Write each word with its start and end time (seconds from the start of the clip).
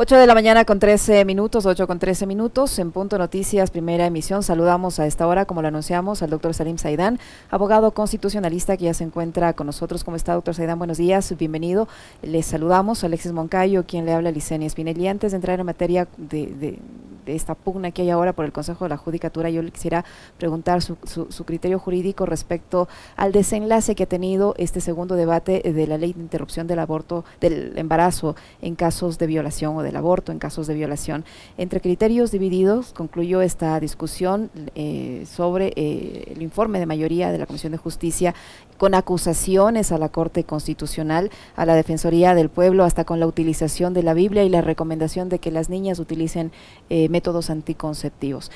8 0.00 0.16
de 0.16 0.28
la 0.28 0.34
mañana 0.34 0.64
con 0.64 0.78
13 0.78 1.24
minutos, 1.24 1.66
8 1.66 1.88
con 1.88 1.98
13 1.98 2.24
minutos, 2.24 2.78
en 2.78 2.92
Punto 2.92 3.18
Noticias, 3.18 3.72
primera 3.72 4.06
emisión. 4.06 4.44
Saludamos 4.44 5.00
a 5.00 5.06
esta 5.06 5.26
hora, 5.26 5.44
como 5.44 5.60
lo 5.60 5.66
anunciamos, 5.66 6.22
al 6.22 6.30
doctor 6.30 6.54
Salim 6.54 6.78
Saidán, 6.78 7.18
abogado 7.50 7.90
constitucionalista 7.90 8.76
que 8.76 8.84
ya 8.84 8.94
se 8.94 9.02
encuentra 9.02 9.54
con 9.54 9.66
nosotros. 9.66 10.04
¿Cómo 10.04 10.16
está, 10.16 10.34
doctor 10.34 10.54
Saidán? 10.54 10.78
Buenos 10.78 10.98
días, 10.98 11.36
bienvenido. 11.36 11.88
Les 12.22 12.46
saludamos 12.46 13.02
Alexis 13.02 13.32
Moncayo, 13.32 13.86
quien 13.86 14.06
le 14.06 14.12
habla 14.12 14.28
a 14.28 14.32
Licenia 14.32 14.70
Spinelli. 14.70 15.08
Antes 15.08 15.32
de 15.32 15.36
entrar 15.36 15.58
en 15.58 15.66
materia 15.66 16.06
de, 16.16 16.78
esta 17.26 17.56
pugna 17.56 17.90
que 17.90 18.02
hay 18.02 18.10
ahora 18.10 18.32
por 18.32 18.44
el 18.44 18.52
Consejo 18.52 18.84
de 18.84 18.90
la 18.90 18.96
Judicatura, 18.96 19.50
yo 19.50 19.62
le 19.62 19.72
quisiera 19.72 20.04
preguntar 20.38 20.80
su, 20.80 20.96
su, 21.02 21.26
su 21.30 21.44
criterio 21.44 21.80
jurídico 21.80 22.24
respecto 22.24 22.88
al 23.16 23.32
desenlace 23.32 23.96
que 23.96 24.04
ha 24.04 24.06
tenido 24.06 24.54
este 24.58 24.80
segundo 24.80 25.16
debate 25.16 25.60
de 25.60 25.86
la 25.88 25.98
ley 25.98 26.12
de 26.12 26.20
interrupción 26.20 26.68
del 26.68 26.78
aborto, 26.78 27.24
del 27.40 27.76
embarazo 27.76 28.36
en 28.62 28.76
casos 28.76 29.18
de 29.18 29.26
violación 29.26 29.76
o 29.76 29.82
de 29.82 29.87
del 29.88 29.96
aborto 29.96 30.30
en 30.30 30.38
casos 30.38 30.66
de 30.66 30.74
violación. 30.74 31.24
Entre 31.56 31.80
criterios 31.80 32.30
divididos 32.30 32.92
concluyó 32.92 33.40
esta 33.40 33.80
discusión 33.80 34.50
eh, 34.74 35.24
sobre 35.26 35.72
eh, 35.76 36.32
el 36.34 36.42
informe 36.42 36.78
de 36.78 36.86
mayoría 36.86 37.32
de 37.32 37.38
la 37.38 37.46
Comisión 37.46 37.72
de 37.72 37.78
Justicia 37.78 38.34
con 38.76 38.94
acusaciones 38.94 39.90
a 39.90 39.98
la 39.98 40.08
Corte 40.08 40.44
Constitucional, 40.44 41.30
a 41.56 41.66
la 41.66 41.74
Defensoría 41.74 42.34
del 42.34 42.48
Pueblo, 42.48 42.84
hasta 42.84 43.04
con 43.04 43.18
la 43.18 43.26
utilización 43.26 43.92
de 43.92 44.04
la 44.04 44.14
Biblia 44.14 44.44
y 44.44 44.48
la 44.48 44.60
recomendación 44.60 45.28
de 45.28 45.40
que 45.40 45.50
las 45.50 45.68
niñas 45.68 45.98
utilicen 45.98 46.52
eh, 46.90 47.08
métodos 47.08 47.50
anticonceptivos. 47.50 48.50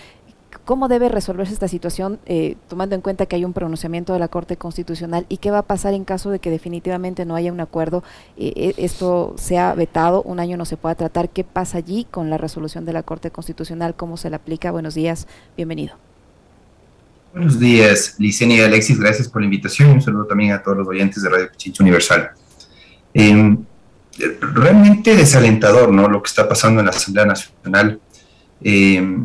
¿Cómo 0.65 0.89
debe 0.89 1.09
resolverse 1.09 1.53
esta 1.53 1.69
situación 1.69 2.21
eh, 2.27 2.57
tomando 2.69 2.95
en 2.95 3.01
cuenta 3.01 3.27
que 3.27 3.37
hay 3.37 3.45
un 3.45 3.53
pronunciamiento 3.53 4.13
de 4.13 4.19
la 4.19 4.29
Corte 4.29 4.57
Constitucional 4.57 5.27
y 5.29 5.39
qué 5.39 5.51
va 5.51 5.59
a 5.59 5.63
pasar 5.63 5.95
en 5.95 6.05
caso 6.05 6.31
de 6.31 6.39
que 6.39 6.51
definitivamente 6.51 7.25
no 7.25 7.35
haya 7.35 7.53
un 7.53 7.61
acuerdo, 7.61 8.05
eh, 8.37 8.75
esto 8.77 9.35
sea 9.39 9.75
vetado, 9.75 10.23
un 10.23 10.41
año 10.41 10.57
no 10.57 10.65
se 10.65 10.77
pueda 10.77 10.95
tratar? 10.95 11.31
¿Qué 11.31 11.45
pasa 11.45 11.79
allí 11.79 12.07
con 12.11 12.31
la 12.31 12.39
resolución 12.39 12.85
de 12.85 12.93
la 12.93 13.03
Corte 13.03 13.31
Constitucional? 13.31 13.95
¿Cómo 13.95 14.17
se 14.17 14.31
la 14.31 14.37
aplica? 14.37 14.71
Buenos 14.71 14.95
días, 14.95 15.27
bienvenido. 15.57 15.95
Buenos 17.33 17.59
días, 17.59 18.17
Licenia 18.19 18.59
y 18.59 18.61
Alexis, 18.61 19.01
gracias 19.01 19.29
por 19.29 19.41
la 19.41 19.47
invitación 19.47 19.91
y 19.91 19.93
un 19.95 20.03
saludo 20.03 20.27
también 20.27 20.53
a 20.53 20.63
todos 20.63 20.77
los 20.77 20.89
oyentes 20.89 21.23
de 21.23 21.31
Radio 21.31 21.51
Pichincha 21.51 21.83
Universal. 21.83 22.31
Eh, 23.15 23.57
realmente 24.41 25.17
desalentador, 25.17 25.91
¿no? 25.93 26.09
Lo 26.09 26.23
que 26.23 26.29
está 26.29 26.49
pasando 26.49 26.81
en 26.81 26.87
la 26.87 26.93
Asamblea 26.93 27.27
Nacional. 27.27 28.01
Eh, 28.63 29.25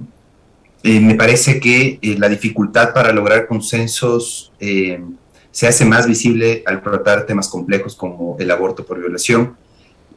eh, 0.84 1.00
me 1.00 1.16
parece 1.16 1.60
que 1.60 2.00
eh, 2.02 2.16
la 2.18 2.30
dificultad 2.30 2.94
para 2.94 3.12
lograr 3.12 3.48
consensos 3.48 4.54
eh, 4.60 5.02
se 5.52 5.68
hace 5.68 5.86
más 5.86 6.08
visible 6.08 6.64
al 6.66 6.82
tratar 6.82 7.26
temas 7.26 7.48
complejos 7.48 7.96
como 7.96 8.38
el 8.40 8.52
aborto 8.52 8.86
por 8.86 9.00
violación. 9.00 9.58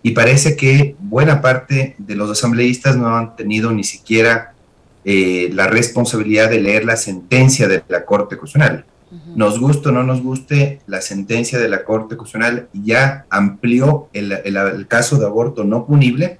Y 0.02 0.10
parece 0.12 0.56
que 0.56 0.96
buena 0.98 1.40
parte 1.40 1.94
de 1.98 2.14
los 2.14 2.30
asambleístas 2.30 2.96
no 2.96 3.16
han 3.16 3.36
tenido 3.36 3.70
ni 3.72 3.84
siquiera 3.84 4.54
la 5.02 5.66
responsabilidad 5.66 6.50
de 6.50 6.60
leer 6.60 6.84
la 6.84 6.96
sentencia 6.96 7.66
de 7.68 7.82
la 7.88 8.04
Corte 8.04 8.36
Constitucional. 8.36 8.84
Uh 9.10 9.14
-huh. 9.14 9.36
Nos 9.36 9.58
guste 9.58 9.88
o 9.88 9.92
no 9.92 10.02
nos 10.02 10.22
guste, 10.22 10.80
la 10.86 11.00
sentencia 11.00 11.58
de 11.58 11.68
la 11.68 11.84
Corte 11.84 12.16
Constitucional 12.16 12.68
ya 12.72 13.24
amplió 13.30 14.08
el, 14.12 14.32
el, 14.32 14.56
el 14.56 14.86
caso 14.86 15.18
de 15.18 15.26
aborto 15.26 15.64
no 15.64 15.86
punible 15.86 16.38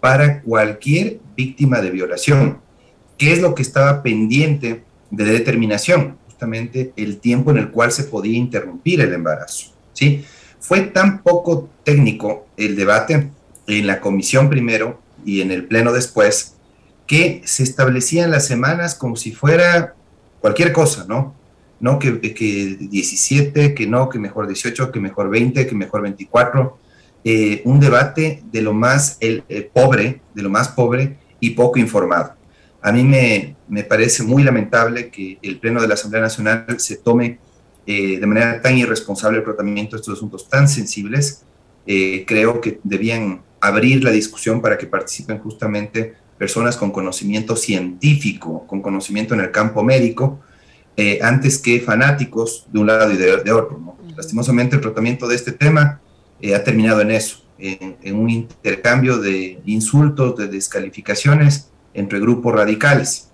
para 0.00 0.42
cualquier 0.42 1.20
víctima 1.36 1.80
de 1.80 1.90
violación 1.90 2.58
¿Qué 3.22 3.32
es 3.32 3.40
lo 3.40 3.54
que 3.54 3.62
estaba 3.62 4.02
pendiente 4.02 4.82
de 5.12 5.24
determinación? 5.24 6.18
Justamente 6.26 6.92
el 6.96 7.18
tiempo 7.18 7.52
en 7.52 7.58
el 7.58 7.70
cual 7.70 7.92
se 7.92 8.02
podía 8.02 8.36
interrumpir 8.36 9.00
el 9.00 9.12
embarazo. 9.12 9.70
¿sí? 9.92 10.24
Fue 10.58 10.80
tan 10.80 11.22
poco 11.22 11.68
técnico 11.84 12.48
el 12.56 12.74
debate 12.74 13.30
en 13.68 13.86
la 13.86 14.00
comisión 14.00 14.50
primero 14.50 15.00
y 15.24 15.40
en 15.40 15.52
el 15.52 15.66
pleno 15.66 15.92
después 15.92 16.56
que 17.06 17.42
se 17.44 17.62
establecían 17.62 18.32
las 18.32 18.44
semanas 18.44 18.96
como 18.96 19.14
si 19.14 19.30
fuera 19.30 19.94
cualquier 20.40 20.72
cosa, 20.72 21.06
¿no? 21.08 21.32
No 21.78 22.00
que, 22.00 22.20
que 22.20 22.76
17, 22.80 23.72
que 23.72 23.86
no, 23.86 24.08
que 24.08 24.18
mejor 24.18 24.48
18, 24.48 24.90
que 24.90 24.98
mejor 24.98 25.30
20, 25.30 25.64
que 25.64 25.74
mejor 25.76 26.02
24. 26.02 26.76
Eh, 27.22 27.62
un 27.66 27.78
debate 27.78 28.42
de 28.50 28.62
lo 28.62 28.72
más 28.72 29.16
el, 29.20 29.44
eh, 29.48 29.70
pobre, 29.72 30.22
de 30.34 30.42
lo 30.42 30.50
más 30.50 30.70
pobre 30.70 31.18
y 31.38 31.50
poco 31.50 31.78
informado. 31.78 32.41
A 32.82 32.90
mí 32.90 33.04
me, 33.04 33.56
me, 33.68 33.84
parece 33.84 34.24
muy 34.24 34.42
lamentable 34.42 35.08
que 35.08 35.38
el 35.40 35.58
Pleno 35.58 35.80
de 35.80 35.86
la 35.86 35.94
Asamblea 35.94 36.22
Nacional 36.22 36.66
se 36.78 36.96
tome 36.96 37.38
eh, 37.84 38.20
de 38.20 38.26
manera 38.26 38.62
tan 38.62 38.78
irresponsable 38.78 39.38
el 39.38 39.44
tratamiento 39.44 39.96
de 39.96 40.00
estos 40.00 40.18
asuntos 40.18 40.48
tan 40.48 40.68
sensibles. 40.68 41.44
Eh, 41.86 42.24
creo 42.26 42.60
que 42.60 42.78
debían 42.84 43.42
abrir 43.60 44.04
la 44.04 44.10
discusión 44.10 44.60
para 44.60 44.78
que 44.78 44.86
participen 44.86 45.38
justamente 45.38 46.14
personas 46.38 46.76
con 46.76 46.92
conocimiento 46.92 47.56
científico, 47.56 48.66
con 48.66 48.82
conocimiento 48.82 49.34
en 49.34 49.40
el 49.40 49.50
campo 49.50 49.82
médico, 49.82 50.40
eh, 50.96 51.18
antes 51.22 51.58
que 51.58 51.80
fanáticos 51.80 52.66
de 52.72 52.78
un 52.78 52.86
lado 52.86 53.12
y 53.12 53.16
de, 53.16 53.38
de 53.38 53.52
otro. 53.52 53.78
¿no? 53.78 53.96
Lastimosamente 54.16 54.76
el 54.76 54.82
tratamiento 54.82 55.26
de 55.26 55.36
este 55.36 55.52
tema 55.52 56.00
ha 56.54 56.64
terminado 56.64 57.00
en 57.00 57.12
eso, 57.12 57.44
en, 57.56 57.96
en 58.02 58.16
un 58.16 58.28
intercambio 58.28 59.18
de 59.18 59.60
insultos, 59.64 60.36
de 60.36 60.48
descalificaciones, 60.48 61.71
entre 61.94 62.20
grupos 62.20 62.54
radicales. 62.54 63.28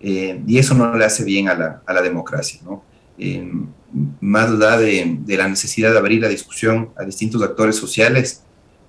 Eh, 0.00 0.40
y 0.46 0.58
eso 0.58 0.74
no 0.74 0.94
le 0.94 1.04
hace 1.04 1.24
bien 1.24 1.48
a 1.48 1.54
la, 1.54 1.82
a 1.84 1.92
la 1.92 2.02
democracia. 2.02 2.60
¿no? 2.64 2.82
Eh, 3.18 3.50
más 4.20 4.50
allá 4.50 4.78
de, 4.78 5.18
la 5.26 5.48
necesidad 5.48 5.92
de 5.92 5.98
abrir 5.98 6.22
la 6.22 6.28
discusión 6.28 6.90
a 6.96 7.04
distintos 7.04 7.42
actores 7.42 7.76
sociales, 7.76 8.42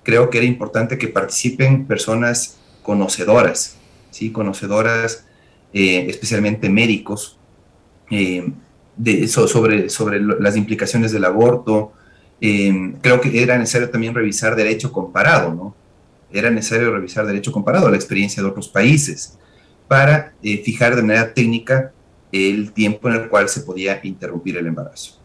creo 0.04 0.30
que 0.30 0.38
era 0.38 0.48
importante 0.48 0.98
que 0.98 1.08
participen 1.08 1.86
personas 1.86 2.58
conocedoras, 2.84 3.78
¿sí? 4.12 4.32
conocedoras, 4.32 5.26
eh, 5.74 6.06
especialmente 6.10 6.70
médicos, 6.70 7.38
de, 8.10 9.28
so, 9.28 9.48
sobre, 9.48 9.88
sobre 9.88 10.20
las 10.20 10.58
implicaciones 10.58 11.12
del 11.12 11.26
aborto. 11.26 11.94
creo 12.40 13.22
que 13.22 13.44
era 13.44 13.56
necesario 13.56 13.92
también 13.92 14.16
revisar 14.16 14.56
derecho 14.56 14.92
comparado, 14.92 15.54
¿no? 15.54 15.76
Era 16.32 16.50
necesario 16.50 16.92
revisar 16.92 17.26
derecho 17.26 17.52
comparado 17.52 17.88
a 17.88 17.92
la 17.92 17.98
experiencia 17.98 18.42
de 18.44 18.50
otros 18.50 18.68
países 18.68 19.38
para 19.88 20.34
eh, 20.44 20.62
fijar 20.64 20.96
de 20.96 21.02
manera 21.02 21.34
técnica 21.34 21.92
el 22.32 22.72
tiempo 22.74 23.10
en 23.10 23.16
el 23.16 23.30
cual 23.30 23.50
se 23.50 23.62
podía 23.62 24.00
interrumpir 24.04 24.58
el 24.58 24.68
embarazo. 24.68 25.20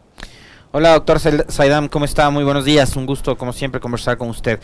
Hola, 0.77 0.95
doctor 0.95 1.21
Saidam, 1.21 1.87
¿cómo 1.87 2.05
está? 2.05 2.29
Muy 2.31 2.43
buenos 2.43 2.65
días, 2.65 2.97
un 2.97 3.07
gusto, 3.07 3.39
como 3.39 3.53
siempre, 3.53 3.81
conversar 3.81 4.19
con 4.19 4.29
usted. 4.29 4.59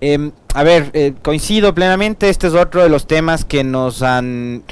Eh, 0.00 0.30
a 0.54 0.62
ver, 0.62 0.90
eh, 0.92 1.14
coincido 1.22 1.74
plenamente, 1.74 2.28
este 2.28 2.46
es 2.46 2.54
otro 2.54 2.84
de 2.84 2.88
los 2.88 3.08
temas 3.08 3.44
que 3.44 3.64
nos 3.64 4.02
han 4.02 4.62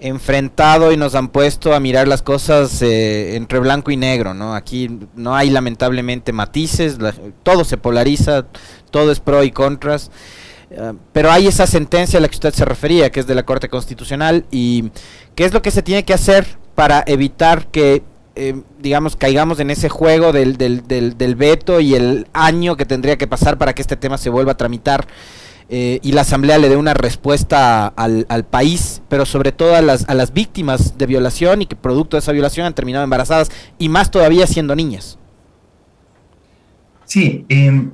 enfrentado 0.00 0.92
y 0.92 0.98
nos 0.98 1.14
han 1.14 1.28
puesto 1.28 1.74
a 1.74 1.80
mirar 1.80 2.08
las 2.08 2.20
cosas 2.20 2.82
eh, 2.82 3.36
entre 3.36 3.58
blanco 3.58 3.90
y 3.90 3.96
negro, 3.96 4.34
¿no? 4.34 4.54
Aquí 4.54 4.90
no 5.14 5.34
hay 5.34 5.48
lamentablemente 5.48 6.34
matices, 6.34 6.98
todo 7.42 7.64
se 7.64 7.78
polariza, 7.78 8.44
todo 8.90 9.12
es 9.12 9.20
pro 9.20 9.44
y 9.44 9.50
contras. 9.50 10.10
Pero 11.12 11.30
hay 11.30 11.46
esa 11.46 11.66
sentencia 11.66 12.18
a 12.18 12.22
la 12.22 12.28
que 12.28 12.34
usted 12.34 12.52
se 12.52 12.64
refería, 12.64 13.10
que 13.10 13.20
es 13.20 13.26
de 13.26 13.34
la 13.34 13.44
Corte 13.44 13.68
Constitucional, 13.68 14.44
y 14.50 14.90
qué 15.34 15.44
es 15.44 15.52
lo 15.52 15.62
que 15.62 15.70
se 15.70 15.82
tiene 15.82 16.04
que 16.04 16.14
hacer 16.14 16.46
para 16.74 17.04
evitar 17.06 17.66
que, 17.68 18.02
eh, 18.34 18.62
digamos, 18.80 19.16
caigamos 19.16 19.60
en 19.60 19.70
ese 19.70 19.88
juego 19.88 20.32
del, 20.32 20.56
del, 20.56 20.86
del, 20.86 21.16
del, 21.16 21.34
veto 21.36 21.80
y 21.80 21.94
el 21.94 22.26
año 22.32 22.76
que 22.76 22.86
tendría 22.86 23.16
que 23.16 23.26
pasar 23.26 23.58
para 23.58 23.74
que 23.74 23.82
este 23.82 23.96
tema 23.96 24.18
se 24.18 24.30
vuelva 24.30 24.52
a 24.52 24.56
tramitar 24.56 25.06
eh, 25.70 25.98
y 26.02 26.12
la 26.12 26.22
Asamblea 26.22 26.58
le 26.58 26.68
dé 26.68 26.76
una 26.76 26.92
respuesta 26.92 27.86
al, 27.86 28.26
al, 28.28 28.44
país, 28.44 29.00
pero 29.08 29.24
sobre 29.24 29.50
todo 29.50 29.74
a 29.74 29.80
las, 29.80 30.06
a 30.08 30.14
las 30.14 30.34
víctimas 30.34 30.98
de 30.98 31.06
violación 31.06 31.62
y 31.62 31.66
que 31.66 31.74
producto 31.74 32.16
de 32.16 32.20
esa 32.20 32.32
violación 32.32 32.66
han 32.66 32.74
terminado 32.74 33.04
embarazadas 33.04 33.50
y 33.78 33.88
más 33.88 34.10
todavía 34.10 34.46
siendo 34.46 34.76
niñas. 34.76 35.18
Sí, 37.06 37.46
eh, 37.48 37.88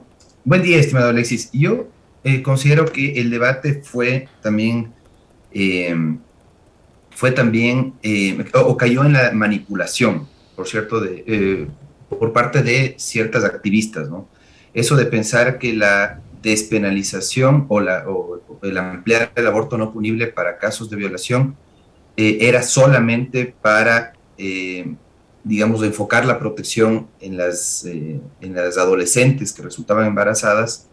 buen 0.45 0.63
día, 0.63 0.79
estimado 0.79 1.11
Alexis. 1.11 1.51
Yo 1.53 1.87
eh, 2.23 2.43
considero 2.43 2.85
que 2.87 3.19
el 3.21 3.31
debate 3.31 3.83
fue 3.83 4.29
también, 4.43 4.93
eh, 5.53 5.95
fue 7.11 7.33
también, 7.33 7.95
eh, 8.03 8.45
o, 8.55 8.77
cayó 8.77 9.05
en 9.05 9.15
la 9.15 9.33
manipulación, 9.33 10.29
por 10.55 10.69
cierto, 10.69 11.01
de, 11.01 11.69
por 12.11 12.33
parte 12.33 12.63
de 12.63 12.95
ciertas 12.99 13.45
activistas, 13.45 14.11
¿no? 14.11 14.29
Eso 14.75 14.97
de 14.97 15.07
pensar 15.07 15.59
que 15.59 15.73
la 15.73 16.21
despenalización 16.43 17.67
o, 17.69 17.81
la, 17.81 18.05
o, 18.07 18.41
el 18.63 18.77
ampliar 18.77 19.33
el 19.35 19.47
aborto 19.47 19.79
no 19.79 19.93
punible 19.93 20.27
para 20.27 20.59
casos 20.59 20.91
de 20.91 20.97
violación 20.97 21.57
era 22.17 22.63
solamente 22.63 23.55
para, 23.63 24.13
digamos, 25.43 25.83
enfocar 25.83 26.27
la 26.27 26.39
protección 26.39 27.09
en 27.21 27.39
las, 27.39 27.87
en 27.87 28.55
las 28.55 28.77
adolescentes 28.77 29.55
que 29.55 29.63
resultaban 29.63 30.07
embarazadas 30.07 30.90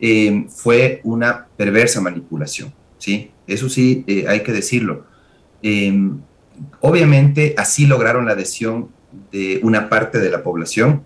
eh, 0.00 0.46
fue 0.48 1.00
una 1.04 1.46
perversa 1.56 2.00
manipulación, 2.00 2.72
¿sí? 2.98 3.30
Eso 3.46 3.68
sí, 3.68 4.04
eh, 4.06 4.26
hay 4.28 4.42
que 4.42 4.52
decirlo. 4.52 5.06
Eh, 5.62 6.10
obviamente, 6.80 7.54
así 7.56 7.86
lograron 7.86 8.26
la 8.26 8.32
adhesión 8.32 8.88
de 9.30 9.60
una 9.62 9.88
parte 9.88 10.18
de 10.18 10.30
la 10.30 10.42
población, 10.42 11.04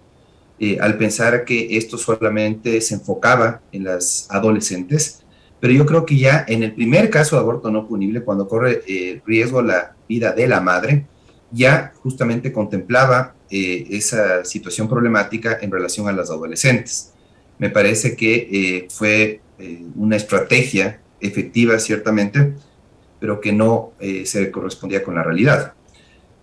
al 0.81 0.99
pensar 0.99 1.45
que 1.45 1.77
esto 1.77 1.97
solamente 1.97 2.81
se 2.81 2.95
enfocaba 2.95 3.61
en 3.71 3.85
las 3.85 4.27
adolescentes, 4.29 5.25
pero 5.61 5.73
yo 5.73 5.87
creo 5.87 6.07
que 6.07 6.17
ya 6.17 6.45
en 6.47 6.63
el 6.63 6.75
primer 6.75 7.11
caso 7.11 7.37
de 7.37 7.43
aborto 7.43 7.71
no 7.71 7.87
punible, 7.87 8.23
cuando 8.23 8.47
corre 8.47 8.83
eh, 8.87 9.21
riesgo 9.27 9.63
la 9.63 9.97
vida 10.09 10.33
de 10.33 10.47
la 10.47 10.61
madre, 10.61 11.07
ya 11.51 11.93
justamente 12.03 12.53
contemplaba 12.53 13.35
eh, 13.51 13.87
esa 13.91 14.45
situación 14.45 14.89
problemática 14.89 15.59
en 15.61 15.71
relación 15.71 16.09
a 16.09 16.13
las 16.13 16.31
adolescentes. 16.31 17.13
Me 17.59 17.71
parece 17.71 18.17
que 18.17 18.49
eh, 18.53 18.89
fue 18.91 19.41
una 19.97 20.15
estrategia 20.15 21.01
efectiva, 21.21 21.81
ciertamente, 21.81 22.55
pero 23.19 23.41
que 23.41 23.53
no 23.53 23.93
se 24.25 24.53
correspondía 24.53 25.03
con 25.03 25.17
la 25.17 25.25
realidad. 25.25 25.75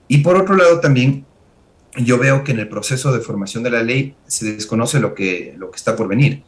Y 0.10 0.18
por 0.18 0.36
otro 0.36 0.58
lado, 0.58 0.82
también 0.82 1.26
yo 1.98 2.18
veo 2.18 2.44
que 2.44 2.52
en 2.52 2.60
el 2.60 2.68
proceso 2.68 3.14
de 3.14 3.22
formación 3.22 3.64
de 3.64 3.70
la 3.70 3.84
ley 3.84 4.16
se 4.28 4.54
desconoce 4.54 5.00
lo 5.00 5.14
que, 5.14 5.54
lo 5.58 5.72
que 5.72 5.78
está 5.78 5.96
por 5.96 6.08
venir. 6.08 6.44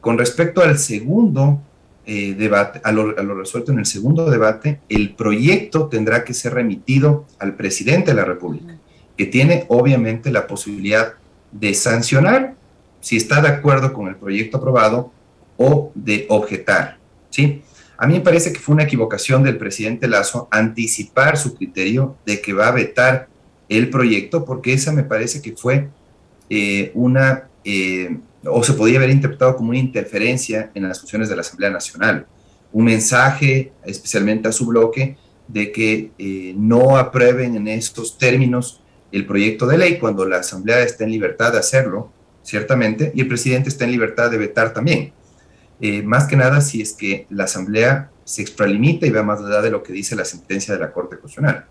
Con 0.00 0.16
respecto 0.16 0.62
al 0.62 0.78
segundo 0.78 1.60
eh, 2.06 2.34
debate, 2.34 2.80
a 2.84 2.92
lo, 2.92 3.12
resuelto 3.12 3.72
en 3.72 3.80
el 3.80 3.86
segundo 3.86 4.30
debate, 4.30 4.80
el 4.88 5.14
proyecto 5.14 5.88
tendrá 5.88 6.24
que 6.24 6.32
ser 6.32 6.54
remitido 6.54 7.26
al 7.38 7.54
presidente 7.54 8.12
de 8.12 8.16
la 8.16 8.24
República, 8.24 8.78
que 9.16 9.26
tiene 9.26 9.66
obviamente 9.68 10.30
la 10.30 10.46
posibilidad 10.46 11.14
de 11.52 11.74
sancionar 11.74 12.54
si 13.00 13.16
está 13.16 13.40
de 13.40 13.48
acuerdo 13.48 13.92
con 13.92 14.08
el 14.08 14.16
proyecto 14.16 14.58
aprobado 14.58 15.12
o 15.56 15.92
de 15.94 16.26
objetar. 16.28 16.98
¿sí? 17.30 17.62
A 17.96 18.06
mí 18.06 18.14
me 18.14 18.20
parece 18.20 18.52
que 18.52 18.60
fue 18.60 18.74
una 18.74 18.84
equivocación 18.84 19.42
del 19.42 19.58
presidente 19.58 20.08
Lazo 20.08 20.48
anticipar 20.50 21.36
su 21.36 21.54
criterio 21.54 22.16
de 22.24 22.40
que 22.40 22.52
va 22.52 22.68
a 22.68 22.72
vetar 22.72 23.28
el 23.68 23.90
proyecto, 23.90 24.44
porque 24.44 24.72
esa 24.72 24.92
me 24.92 25.02
parece 25.02 25.42
que 25.42 25.54
fue 25.56 25.88
eh, 26.48 26.90
una 26.94 27.48
eh, 27.64 28.16
o 28.44 28.62
se 28.62 28.72
podía 28.72 28.98
haber 28.98 29.10
interpretado 29.10 29.56
como 29.56 29.70
una 29.70 29.78
interferencia 29.78 30.70
en 30.74 30.88
las 30.88 31.00
funciones 31.00 31.28
de 31.28 31.34
la 31.34 31.40
Asamblea 31.40 31.70
Nacional, 31.70 32.26
un 32.72 32.84
mensaje 32.84 33.72
especialmente 33.84 34.48
a 34.48 34.52
su 34.52 34.66
bloque 34.66 35.16
de 35.48 35.72
que 35.72 36.12
eh, 36.18 36.54
no 36.56 36.96
aprueben 36.96 37.56
en 37.56 37.68
estos 37.68 38.16
términos 38.18 38.82
el 39.10 39.26
proyecto 39.26 39.66
de 39.66 39.78
ley 39.78 39.98
cuando 39.98 40.24
la 40.26 40.38
Asamblea 40.38 40.80
está 40.80 41.04
en 41.04 41.10
libertad 41.10 41.52
de 41.52 41.58
hacerlo, 41.58 42.12
ciertamente, 42.48 43.12
y 43.14 43.20
el 43.20 43.28
presidente 43.28 43.68
está 43.68 43.84
en 43.84 43.90
libertad 43.90 44.30
de 44.30 44.38
vetar 44.38 44.72
también. 44.72 45.12
Eh, 45.82 46.02
más 46.02 46.26
que 46.26 46.34
nada 46.34 46.62
si 46.62 46.80
es 46.80 46.94
que 46.94 47.26
la 47.28 47.44
Asamblea 47.44 48.10
se 48.24 48.40
extralimita 48.40 49.06
y 49.06 49.10
va 49.10 49.22
más 49.22 49.40
allá 49.40 49.60
de 49.60 49.70
lo 49.70 49.82
que 49.82 49.92
dice 49.92 50.16
la 50.16 50.24
sentencia 50.24 50.72
de 50.72 50.80
la 50.80 50.90
Corte 50.90 51.18
Constitucional. 51.18 51.66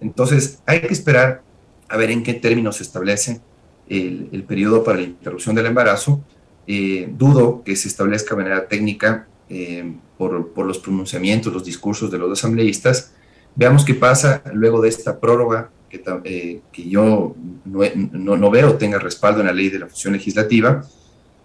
Entonces, 0.00 0.58
hay 0.66 0.80
que 0.80 0.92
esperar 0.92 1.42
a 1.88 1.96
ver 1.96 2.10
en 2.10 2.24
qué 2.24 2.34
términos 2.34 2.78
se 2.78 2.82
establece 2.82 3.40
el, 3.88 4.42
periodo 4.42 4.82
para 4.82 4.98
la 4.98 5.04
interrupción 5.04 5.54
del 5.54 5.66
embarazo. 5.66 6.20
Eh, 6.66 7.08
dudo 7.16 7.62
que 7.64 7.76
se 7.76 7.86
establezca 7.86 8.34
de 8.34 8.42
manera 8.42 8.66
técnica 8.66 9.28
eh, 9.48 9.92
por, 10.18 10.48
por, 10.52 10.66
los 10.66 10.78
pronunciamientos, 10.80 11.52
los 11.52 11.64
discursos 11.64 12.10
de 12.10 12.18
los 12.18 12.36
asambleístas. 12.36 13.12
Veamos 13.54 13.84
qué 13.84 13.94
pasa 13.94 14.42
luego 14.52 14.80
de 14.80 14.88
esta 14.88 15.20
prórroga 15.20 15.70
que, 15.88 16.02
eh, 16.24 16.60
que 16.72 16.88
yo 16.88 17.34
no, 17.64 17.80
no, 18.12 18.36
no, 18.36 18.50
veo 18.50 18.74
tenga 18.74 18.98
respaldo 18.98 19.40
en 19.40 19.46
la 19.46 19.52
ley 19.52 19.68
de 19.68 19.78
la 19.78 19.86
función 19.86 20.12
legislativa. 20.12 20.84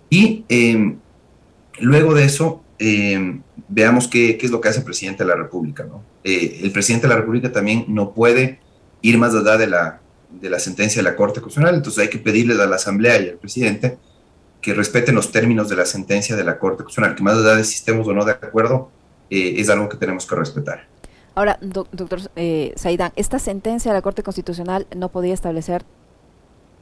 Y 0.10 0.46
luego 1.80 2.14
de 2.14 2.26
eso, 2.26 2.64
veamos 3.68 4.08
qué, 4.08 4.38
qué, 4.38 4.46
es 4.46 4.52
lo 4.52 4.62
que 4.62 4.70
hace 4.70 4.80
el 4.80 4.86
presidente 4.86 5.24
de 5.24 5.30
la 5.30 5.36
República. 5.36 5.86
¿no? 5.86 6.04
el 6.24 6.72
presidente 6.72 7.08
de 7.08 7.14
la 7.14 7.20
República 7.20 7.52
también 7.52 7.86
no 7.88 8.14
puede 8.14 8.60
ir 9.02 9.18
más 9.18 9.34
allá 9.34 9.58
de 9.58 9.68
la, 9.68 10.02
de 10.40 10.50
la 10.50 10.60
sentencia 10.60 11.02
de 11.02 11.10
la 11.10 11.16
Corte 11.16 11.42
Constitucional, 11.42 11.76
entonces 11.76 12.02
hay 12.04 12.10
que 12.10 12.18
pedirle 12.18 12.62
a 12.62 12.66
la 12.66 12.76
Asamblea 12.76 13.22
y 13.22 13.30
al 13.30 13.38
presidente 13.38 13.98
que 14.62 14.74
respeten 14.74 15.14
los 15.16 15.32
términos 15.32 15.70
de 15.70 15.76
la 15.76 15.86
sentencia 15.86 16.36
de 16.36 16.44
la 16.44 16.58
Corte 16.58 16.84
Constitucional, 16.84 17.16
que 17.16 17.24
más 17.24 17.38
allá 17.38 17.56
de 17.56 17.64
si 17.64 17.76
estemos 17.76 18.08
o 18.08 18.14
no 18.14 18.24
de 18.24 18.32
acuerdo, 18.32 18.90
eh, 19.30 19.56
es 19.58 19.70
algo 19.70 19.90
que 19.90 19.98
tenemos 19.98 20.26
que 20.26 20.36
respetar. 20.36 20.88
Ahora, 21.36 21.58
doctor 21.62 22.20
eh, 22.36 22.76
¿esta 23.16 23.40
sentencia 23.40 23.92
de 23.92 23.98
la 23.98 24.02
Corte 24.02 24.24
Constitucional 24.24 24.86
no 24.96 25.10
podía 25.10 25.34
establecer 25.34 25.84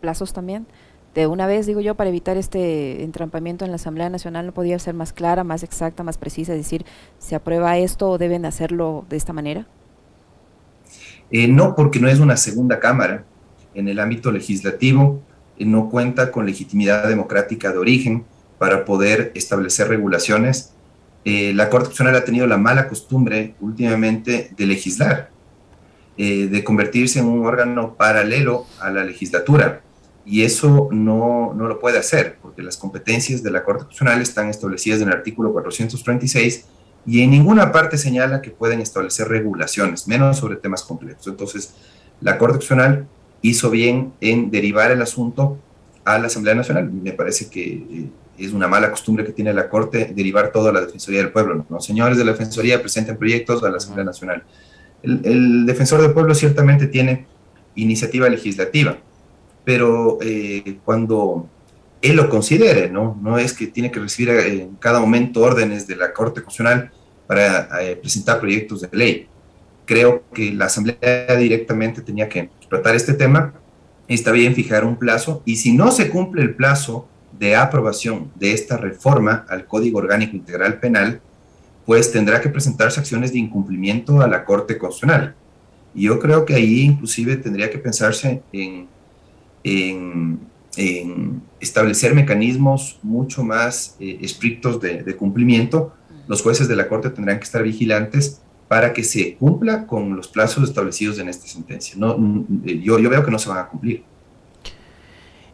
plazos 0.01 0.33
también? 0.33 0.67
De 1.15 1.27
una 1.27 1.45
vez, 1.45 1.65
digo 1.65 1.81
yo, 1.81 1.95
para 1.95 2.09
evitar 2.09 2.37
este 2.37 3.03
entrampamiento 3.03 3.65
en 3.65 3.71
la 3.71 3.75
Asamblea 3.75 4.09
Nacional, 4.09 4.45
¿no 4.45 4.53
podía 4.53 4.79
ser 4.79 4.93
más 4.93 5.13
clara, 5.13 5.43
más 5.43 5.63
exacta, 5.63 6.03
más 6.03 6.17
precisa, 6.17 6.53
decir, 6.53 6.85
se 7.19 7.35
aprueba 7.35 7.77
esto 7.77 8.09
o 8.09 8.17
deben 8.17 8.45
hacerlo 8.45 9.05
de 9.09 9.17
esta 9.17 9.33
manera? 9.33 9.67
Eh, 11.31 11.47
no, 11.47 11.75
porque 11.75 11.99
no 11.99 12.07
es 12.07 12.19
una 12.19 12.37
segunda 12.37 12.79
Cámara 12.79 13.25
en 13.73 13.87
el 13.87 13.99
ámbito 13.99 14.31
legislativo 14.31 15.21
eh, 15.57 15.65
no 15.65 15.89
cuenta 15.89 16.31
con 16.31 16.45
legitimidad 16.45 17.07
democrática 17.07 17.71
de 17.71 17.77
origen 17.77 18.25
para 18.57 18.85
poder 18.85 19.31
establecer 19.35 19.87
regulaciones. 19.87 20.73
Eh, 21.23 21.53
la 21.53 21.69
Corte 21.69 21.85
Constitucional 21.85 22.15
ha 22.15 22.25
tenido 22.25 22.47
la 22.47 22.57
mala 22.57 22.87
costumbre 22.87 23.55
últimamente 23.61 24.51
de 24.55 24.65
legislar, 24.65 25.29
eh, 26.17 26.47
de 26.47 26.63
convertirse 26.63 27.19
en 27.19 27.25
un 27.25 27.45
órgano 27.45 27.95
paralelo 27.95 28.65
a 28.79 28.89
la 28.89 29.03
legislatura. 29.03 29.81
Y 30.25 30.43
eso 30.43 30.89
no, 30.91 31.53
no, 31.53 31.67
lo 31.67 31.79
puede 31.79 31.97
hacer, 31.97 32.37
porque 32.41 32.61
las 32.61 32.77
competencias 32.77 33.41
de 33.41 33.51
la 33.51 33.63
Corte 33.63 33.85
Constitucional 33.85 34.21
están 34.21 34.49
establecidas 34.49 35.01
en 35.01 35.07
el 35.07 35.13
artículo 35.15 35.51
436 35.51 36.65
y 37.05 37.21
en 37.21 37.31
ninguna 37.31 37.71
parte 37.71 37.97
señala 37.97 38.41
que 38.41 38.51
pueden 38.51 38.79
establecer 38.79 39.27
regulaciones, 39.27 40.07
menos 40.07 40.37
sobre 40.37 40.57
temas 40.57 40.83
complejos. 40.83 41.25
Entonces, 41.27 41.73
la 42.19 42.37
Corte 42.37 42.53
Constitucional 42.53 43.07
hizo 43.41 43.69
bien 43.69 44.13
en 44.21 44.51
derivar 44.51 44.91
el 44.91 45.01
asunto 45.01 45.57
a 46.03 46.19
la 46.19 46.27
Asamblea 46.27 46.55
Nacional. 46.55 46.91
Me 46.91 47.13
parece 47.13 47.49
que 47.49 47.73
eh, 47.73 48.09
es 48.37 48.53
una 48.53 48.67
mala 48.67 48.89
costumbre 48.89 49.25
que 49.25 49.31
tiene 49.31 49.53
la 49.53 49.69
Corte 49.69 50.11
derivar 50.15 50.51
todo 50.51 50.69
a 50.69 50.73
la 50.73 50.81
Defensoría 50.81 51.19
del 51.21 51.31
Pueblo. 51.31 51.65
Los 51.69 51.85
señores 51.85 52.17
de 52.17 52.25
la 52.25 52.31
Defensoría 52.31 52.81
presenten 52.81 53.17
proyectos 53.17 53.63
a 53.63 53.69
la 53.69 53.77
Asamblea 53.77 54.05
Nacional. 54.05 54.43
El, 55.03 55.65
Defensor 55.65 56.01
del 56.01 56.11
Pueblo 56.11 56.33
ciertamente 56.35 56.87
tiene 56.87 57.25
iniciativa 57.75 58.29
legislativa, 58.29 58.97
pero 59.63 60.17
eh, 60.21 60.77
cuando 60.83 61.47
él 62.01 62.15
lo 62.15 62.29
considere, 62.29 62.89
¿no? 62.89 63.19
No 63.21 63.37
es 63.37 63.53
que 63.53 63.67
tiene 63.67 63.91
que 63.91 63.99
recibir 63.99 64.29
eh, 64.29 64.63
en 64.63 64.75
cada 64.75 64.99
momento 64.99 65.41
órdenes 65.41 65.87
de 65.87 65.95
la 65.95 66.13
Corte 66.13 66.41
Constitucional 66.41 66.91
para 67.27 67.69
presentar 68.01 68.39
proyectos 68.41 68.81
de 68.81 68.89
ley. 68.91 69.27
Creo 69.85 70.23
que 70.33 70.51
la 70.51 70.65
Asamblea 70.65 71.35
directamente 71.37 72.01
tenía 72.01 72.27
que 72.27 72.49
tratar 72.69 72.95
este 72.95 73.13
tema, 73.13 73.53
está 74.07 74.31
bien 74.31 74.53
fijar 74.53 74.83
un 74.83 74.97
plazo 74.97 75.41
y 75.45 75.55
si 75.55 75.71
no 75.73 75.91
se 75.91 76.09
cumple 76.09 76.41
el 76.41 76.55
plazo 76.55 77.07
de 77.37 77.55
aprobación 77.55 78.31
de 78.35 78.53
esta 78.53 78.77
reforma 78.77 79.45
al 79.49 79.65
Código 79.65 79.99
Orgánico 79.99 80.35
Integral 80.35 80.79
Penal, 80.79 81.21
pues 81.85 82.11
tendrá 82.11 82.41
que 82.41 82.49
presentarse 82.49 82.99
acciones 82.99 83.33
de 83.33 83.39
incumplimiento 83.39 84.21
a 84.21 84.27
la 84.27 84.45
Corte 84.45 84.77
Constitucional. 84.77 85.35
Y 85.93 86.03
yo 86.03 86.19
creo 86.19 86.45
que 86.45 86.53
ahí 86.53 86.81
inclusive 86.81 87.37
tendría 87.37 87.69
que 87.69 87.77
pensarse 87.77 88.41
en, 88.53 88.87
establecer 91.59 92.15
mecanismos 92.15 92.97
mucho 93.03 93.43
más 93.43 93.95
eh, 93.99 94.19
estrictos 94.21 94.79
de, 94.79 95.15
cumplimiento. 95.17 95.93
Los 96.27 96.41
jueces 96.41 96.67
de 96.67 96.75
la 96.75 96.87
Corte 96.87 97.09
tendrán 97.09 97.39
que 97.39 97.43
estar 97.43 97.61
vigilantes 97.61 98.41
para 98.67 98.93
que 98.93 99.03
se 99.03 99.35
cumpla 99.35 99.85
con 99.85 100.15
los 100.15 100.29
plazos 100.29 100.63
establecidos 100.63 101.19
en 101.19 101.27
esta 101.27 101.45
sentencia. 101.45 101.95
No, 101.97 102.17
yo, 102.63 102.99
yo 102.99 103.09
veo 103.09 103.25
que 103.25 103.31
no 103.31 103.37
se 103.37 103.49
van 103.49 103.57
a 103.57 103.67
cumplir. 103.67 104.03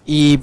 Y, 0.06 0.40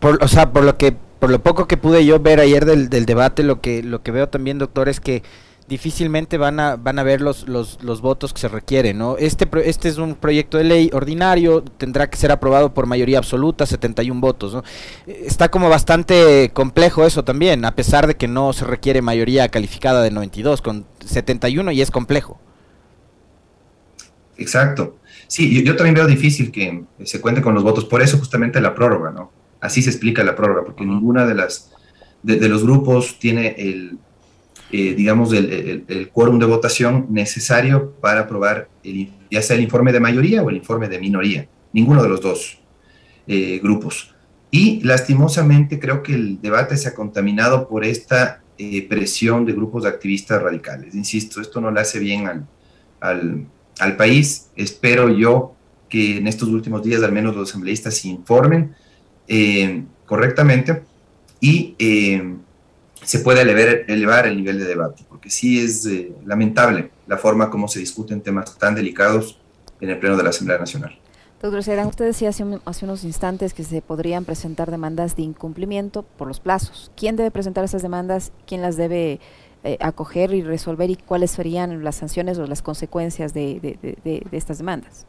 por, 0.00 0.22
o 0.22 0.28
sea, 0.28 0.52
por 0.52 0.64
lo 0.64 0.76
que 0.76 0.96
por 1.18 1.30
lo 1.30 1.42
poco 1.42 1.66
que 1.66 1.76
pude 1.76 2.04
yo 2.04 2.20
ver 2.20 2.40
ayer 2.40 2.64
del, 2.64 2.88
del 2.88 3.06
debate, 3.06 3.42
lo 3.42 3.60
que 3.60 3.82
lo 3.82 4.02
que 4.02 4.12
veo 4.12 4.28
también, 4.28 4.58
doctor, 4.58 4.88
es 4.88 5.00
que 5.00 5.22
difícilmente 5.68 6.38
van 6.38 6.60
a 6.60 6.76
van 6.76 6.98
a 6.98 7.02
ver 7.02 7.20
los, 7.20 7.48
los, 7.48 7.82
los, 7.82 8.00
votos 8.00 8.32
que 8.32 8.40
se 8.40 8.48
requieren, 8.48 8.98
¿no? 8.98 9.16
Este 9.16 9.48
este 9.64 9.88
es 9.88 9.98
un 9.98 10.14
proyecto 10.14 10.58
de 10.58 10.64
ley 10.64 10.90
ordinario, 10.92 11.62
tendrá 11.62 12.08
que 12.08 12.16
ser 12.16 12.30
aprobado 12.30 12.72
por 12.72 12.86
mayoría 12.86 13.18
absoluta, 13.18 13.66
71 13.66 14.20
votos, 14.20 14.54
¿no? 14.54 14.62
Está 15.06 15.48
como 15.48 15.68
bastante 15.68 16.50
complejo 16.52 17.04
eso 17.04 17.24
también, 17.24 17.64
a 17.64 17.74
pesar 17.74 18.06
de 18.06 18.14
que 18.14 18.28
no 18.28 18.52
se 18.52 18.64
requiere 18.64 19.02
mayoría 19.02 19.48
calificada 19.48 20.02
de 20.02 20.10
92 20.10 20.62
con 20.62 20.86
71 21.04 21.72
y 21.72 21.82
es 21.82 21.90
complejo. 21.90 22.38
Exacto. 24.38 24.96
Sí, 25.28 25.64
yo, 25.64 25.74
también 25.74 25.94
veo 25.94 26.06
difícil 26.06 26.52
que 26.52 26.84
se 27.04 27.20
cuente 27.20 27.42
con 27.42 27.54
los 27.54 27.64
votos, 27.64 27.84
por 27.84 28.02
eso 28.02 28.18
justamente 28.18 28.60
la 28.60 28.74
prórroga, 28.74 29.10
¿no? 29.10 29.32
Así 29.66 29.82
se 29.82 29.90
explica 29.90 30.24
la 30.24 30.34
prórroga, 30.34 30.64
porque 30.64 30.84
ninguna 30.84 31.26
de 31.26 31.34
las 31.34 31.72
de 32.22 32.48
los 32.48 32.64
grupos 32.64 33.20
tiene 33.20 33.54
el, 33.56 33.98
eh, 34.72 34.94
digamos, 34.94 35.32
el, 35.32 35.84
el, 35.86 36.08
quórum 36.08 36.40
de 36.40 36.46
votación 36.46 37.06
necesario 37.10 37.92
para 38.00 38.22
aprobar 38.22 38.68
el, 38.82 39.10
ya 39.30 39.40
sea 39.40 39.54
el 39.54 39.62
informe 39.62 39.92
de 39.92 40.00
mayoría 40.00 40.42
o 40.42 40.50
el 40.50 40.56
informe 40.56 40.88
de 40.88 40.98
minoría, 40.98 41.46
ninguno 41.72 42.02
de 42.02 42.08
los 42.08 42.20
dos 42.20 42.58
eh, 43.28 43.60
grupos. 43.62 44.12
Y 44.50 44.80
lastimosamente 44.82 45.78
creo 45.78 46.02
que 46.02 46.14
el 46.14 46.40
debate 46.40 46.76
se 46.76 46.88
ha 46.88 46.94
contaminado 46.94 47.68
por 47.68 47.84
esta 47.84 48.42
eh, 48.58 48.84
presión 48.88 49.44
de 49.44 49.52
grupos 49.52 49.84
de 49.84 49.90
activistas 49.90 50.42
radicales. 50.42 50.96
Insisto, 50.96 51.40
esto 51.40 51.60
no 51.60 51.70
le 51.70 51.80
hace 51.80 52.00
bien 52.00 52.26
al, 52.26 52.46
al, 52.98 53.46
al, 53.78 53.96
país. 53.96 54.50
Espero 54.56 55.10
yo 55.10 55.54
que 55.88 56.16
en 56.16 56.26
estos 56.26 56.48
últimos 56.48 56.82
días 56.82 57.04
al 57.04 57.12
menos 57.12 57.36
los 57.36 57.50
asambleístas 57.50 57.98
se 57.98 58.08
informen 58.08 58.74
correctamente 60.06 60.82
y 61.40 61.74
se 63.06 63.20
pueda 63.20 63.42
elevar, 63.42 63.84
elevar 63.86 64.26
el 64.26 64.36
nivel 64.36 64.58
de 64.58 64.64
debate, 64.64 65.04
porque 65.08 65.30
sí 65.30 65.60
es 65.60 65.86
eh, 65.86 66.12
lamentable 66.24 66.90
la 67.06 67.16
forma 67.16 67.50
como 67.50 67.68
se 67.68 67.78
discuten 67.78 68.20
temas 68.20 68.58
tan 68.58 68.74
delicados 68.74 69.38
en 69.80 69.90
el 69.90 69.98
Pleno 69.98 70.16
de 70.16 70.24
la 70.24 70.30
Asamblea 70.30 70.58
Nacional. 70.58 70.98
Doctor 71.40 71.62
Sedán, 71.62 71.86
usted 71.86 72.06
decía 72.06 72.30
hace, 72.30 72.44
hace, 72.64 72.84
unos 72.84 73.04
instantes 73.04 73.54
que 73.54 73.62
se 73.62 73.80
podrían 73.80 74.24
presentar 74.24 74.72
demandas 74.72 75.14
de 75.14 75.22
incumplimiento 75.22 76.02
por 76.02 76.26
los 76.26 76.40
plazos. 76.40 76.90
¿Quién 76.96 77.14
debe 77.14 77.30
presentar 77.30 77.64
esas 77.64 77.82
demandas? 77.82 78.32
¿Quién 78.44 78.60
las 78.60 78.76
debe 78.76 79.20
eh, 79.62 79.76
acoger 79.80 80.34
y 80.34 80.42
resolver? 80.42 80.90
¿Y 80.90 80.96
cuáles 80.96 81.30
serían 81.30 81.84
las 81.84 81.94
sanciones 81.94 82.38
o 82.38 82.46
las 82.46 82.62
consecuencias 82.62 83.34
de 83.34 84.26
estas 84.32 84.58
demandas? 84.58 85.06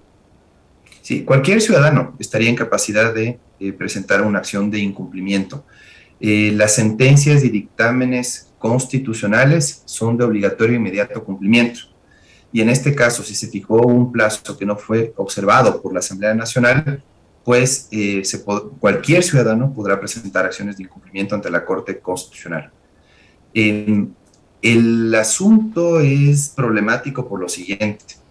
Sí, 1.08 1.24
cualquier 1.24 1.62
ciudadano 1.62 2.18
estaría 2.20 2.50
en 2.50 2.58
capacidad 2.58 3.14
de 3.14 3.40
eh, 3.62 3.72
presentar 3.72 4.22
una 4.24 4.40
acción 4.40 4.70
de 4.70 4.80
incumplimiento. 4.80 5.64
Eh, 6.20 6.52
las 6.54 6.76
sentencias 6.76 7.46
y 7.46 7.50
dictámenes 7.50 8.52
constitucionales 8.60 9.84
son 9.86 10.18
de 10.18 10.26
obligatorio 10.26 10.74
e 10.74 10.80
inmediato 10.80 11.24
cumplimiento. 11.24 11.80
Y 12.52 12.60
en 12.60 12.68
este 12.68 12.94
caso, 12.94 13.24
si 13.24 13.36
se 13.36 13.48
fijó 13.48 13.88
un 13.88 14.12
plazo 14.12 14.58
que 14.58 14.66
no 14.66 14.76
fue 14.76 15.14
observado 15.16 15.82
por 15.82 15.94
la 15.94 16.00
Asamblea 16.00 16.34
Nacional, 16.34 17.02
pues 17.46 17.88
eh, 17.92 18.22
cualquier 18.78 19.24
ciudadano 19.24 19.74
podrá 19.74 19.98
presentar 20.02 20.44
acciones 20.46 20.76
de 20.76 20.84
incumplimiento 20.84 21.36
ante 21.36 21.50
la 21.50 21.64
Corte 21.64 22.00
Constitucional. 22.00 22.70
Eh, 23.54 24.08
el 24.62 25.16
asunto 25.16 26.02
es 26.02 26.50
problemático 26.50 27.26
por 27.30 27.40
lo 27.40 27.48
siguiente. 27.48 28.27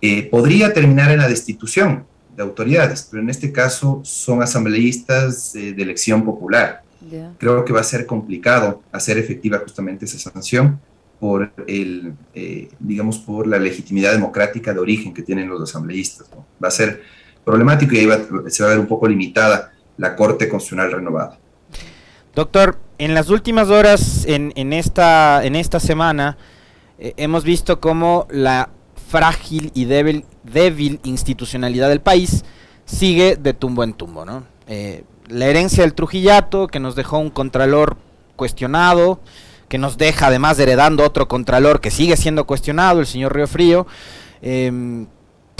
Eh, 0.00 0.28
podría 0.28 0.72
terminar 0.72 1.10
en 1.10 1.18
la 1.18 1.28
destitución 1.28 2.04
de 2.36 2.42
autoridades, 2.42 3.08
pero 3.10 3.22
en 3.22 3.30
este 3.30 3.50
caso 3.50 4.00
son 4.04 4.42
asambleístas 4.42 5.54
de 5.54 5.70
elección 5.82 6.24
popular. 6.24 6.82
Yeah. 7.10 7.32
Creo 7.38 7.64
que 7.64 7.72
va 7.72 7.80
a 7.80 7.84
ser 7.84 8.04
complicado 8.04 8.82
hacer 8.92 9.16
efectiva 9.16 9.58
justamente 9.58 10.04
esa 10.04 10.18
sanción 10.18 10.78
por 11.18 11.50
el, 11.66 12.14
eh, 12.34 12.68
digamos, 12.78 13.18
por 13.18 13.46
la 13.46 13.58
legitimidad 13.58 14.12
democrática 14.12 14.72
de 14.72 14.80
origen 14.80 15.14
que 15.14 15.22
tienen 15.22 15.48
los 15.48 15.62
asambleístas. 15.62 16.28
¿no? 16.30 16.44
Va 16.62 16.68
a 16.68 16.70
ser 16.70 17.02
problemático 17.44 17.94
y 17.94 17.98
ahí 17.98 18.06
va, 18.06 18.18
se 18.48 18.62
va 18.62 18.70
a 18.70 18.72
ver 18.72 18.80
un 18.80 18.86
poco 18.86 19.08
limitada 19.08 19.72
la 19.96 20.14
Corte 20.14 20.48
Constitucional 20.48 20.92
renovada. 20.92 21.38
Doctor, 22.34 22.78
en 22.98 23.14
las 23.14 23.30
últimas 23.30 23.68
horas, 23.68 24.26
en, 24.26 24.52
en 24.56 24.72
esta, 24.72 25.44
en 25.44 25.56
esta 25.56 25.80
semana, 25.80 26.36
eh, 26.98 27.14
hemos 27.16 27.44
visto 27.44 27.80
cómo 27.80 28.26
la 28.30 28.68
frágil 29.08 29.70
y 29.74 29.84
débil, 29.84 30.24
débil 30.42 31.00
institucionalidad 31.04 31.88
del 31.88 32.00
país 32.00 32.44
sigue 32.84 33.36
de 33.36 33.54
tumbo 33.54 33.84
en 33.84 33.94
tumbo, 33.94 34.24
¿no? 34.24 34.44
Eh, 34.68 35.04
la 35.28 35.46
herencia 35.46 35.82
del 35.82 35.94
Trujillato, 35.94 36.68
que 36.68 36.80
nos 36.80 36.94
dejó 36.94 37.18
un 37.18 37.30
contralor 37.30 37.96
cuestionado, 38.36 39.20
que 39.68 39.78
nos 39.78 39.98
deja 39.98 40.28
además 40.28 40.58
heredando 40.58 41.04
otro 41.04 41.26
contralor 41.26 41.80
que 41.80 41.90
sigue 41.90 42.16
siendo 42.16 42.46
cuestionado, 42.46 43.00
el 43.00 43.06
señor 43.06 43.34
Río 43.34 43.48
Frío, 43.48 43.86
eh, 44.42 45.06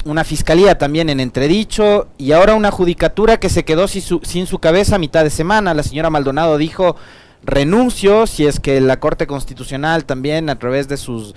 una 0.05 0.23
fiscalía 0.23 0.79
también 0.79 1.11
en 1.11 1.19
entredicho 1.19 2.09
y 2.17 2.31
ahora 2.31 2.55
una 2.55 2.71
judicatura 2.71 3.41
que 3.41 3.49
se 3.49 3.65
quedó 3.65 3.89
sin 3.89 4.03
su, 4.03 4.21
sin 4.23 4.47
su 4.47 4.61
cabeza 4.61 4.97
a 4.97 4.99
mitad 5.01 5.25
de 5.25 5.31
semana. 5.31 5.75
La 5.75 5.83
señora 5.83 6.11
Maldonado 6.11 6.59
dijo 6.59 6.97
renuncio 7.45 8.27
si 8.27 8.47
es 8.47 8.61
que 8.61 8.81
la 8.81 8.99
Corte 8.99 9.27
Constitucional 9.27 10.05
también 10.05 10.51
a 10.51 10.59
través 10.59 10.89
de 10.89 10.97
sus 10.97 11.35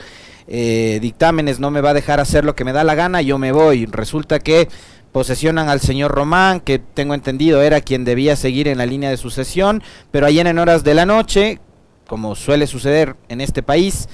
eh, 0.48 1.00
dictámenes 1.02 1.60
no 1.60 1.70
me 1.72 1.82
va 1.82 1.92
a 1.92 1.94
dejar 1.94 2.20
hacer 2.20 2.44
lo 2.44 2.56
que 2.56 2.66
me 2.66 2.74
da 2.74 2.84
la 2.84 2.96
gana, 2.96 3.22
yo 3.22 3.38
me 3.38 3.52
voy. 3.52 3.86
Resulta 3.86 4.40
que 4.40 4.68
posesionan 5.12 5.70
al 5.70 5.80
señor 5.80 6.12
Román, 6.12 6.60
que 6.60 6.80
tengo 6.80 7.14
entendido 7.14 7.62
era 7.62 7.82
quien 7.82 8.06
debía 8.06 8.36
seguir 8.36 8.68
en 8.68 8.78
la 8.78 8.86
línea 8.86 9.10
de 9.10 9.18
sucesión, 9.18 9.84
pero 10.12 10.26
ayer 10.26 10.48
en 10.48 10.60
horas 10.60 10.84
de 10.84 10.94
la 10.94 11.06
noche, 11.06 11.60
como 12.08 12.36
suele 12.36 12.68
suceder 12.68 13.16
en 13.28 13.42
este 13.42 13.64
país, 13.64 14.10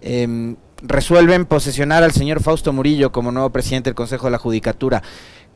eh, 0.00 0.56
resuelven 0.82 1.46
posesionar 1.46 2.02
al 2.02 2.12
señor 2.12 2.42
Fausto 2.42 2.72
Murillo 2.72 3.12
como 3.12 3.32
nuevo 3.32 3.50
presidente 3.50 3.90
del 3.90 3.94
Consejo 3.94 4.26
de 4.26 4.32
la 4.32 4.38
Judicatura. 4.38 5.02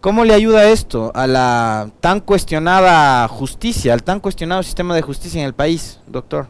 ¿Cómo 0.00 0.24
le 0.24 0.32
ayuda 0.32 0.70
esto 0.70 1.12
a 1.14 1.26
la 1.26 1.90
tan 2.00 2.20
cuestionada 2.20 3.28
justicia, 3.28 3.92
al 3.92 4.02
tan 4.02 4.18
cuestionado 4.18 4.62
sistema 4.62 4.94
de 4.94 5.02
justicia 5.02 5.38
en 5.42 5.46
el 5.46 5.52
país, 5.52 6.00
doctor? 6.06 6.46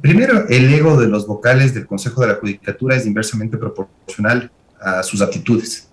Primero, 0.00 0.48
el 0.48 0.72
ego 0.72 0.98
de 0.98 1.06
los 1.06 1.26
vocales 1.26 1.74
del 1.74 1.86
Consejo 1.86 2.22
de 2.22 2.28
la 2.28 2.34
Judicatura 2.36 2.96
es 2.96 3.04
inversamente 3.04 3.58
proporcional 3.58 4.50
a 4.80 5.02
sus 5.02 5.20
aptitudes 5.20 5.90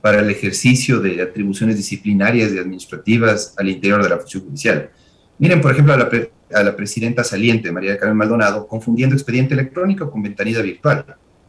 para 0.00 0.18
el 0.18 0.30
ejercicio 0.30 0.98
de 0.98 1.22
atribuciones 1.22 1.76
disciplinarias 1.76 2.50
y 2.50 2.58
administrativas 2.58 3.54
al 3.56 3.68
interior 3.68 4.02
de 4.02 4.08
la 4.08 4.16
función 4.16 4.46
judicial. 4.46 4.90
Miren, 5.38 5.60
por 5.60 5.70
ejemplo, 5.70 5.94
a 5.94 6.62
la, 6.62 6.74
presidenta 6.74 7.22
saliente, 7.22 7.70
María 7.70 7.96
Carmen 7.96 8.16
Maldonado, 8.16 8.66
confundiendo 8.66 9.14
expediente 9.14 9.54
electrónico 9.54 10.10
con 10.10 10.24
ventanilla 10.24 10.60
virtual. 10.60 11.04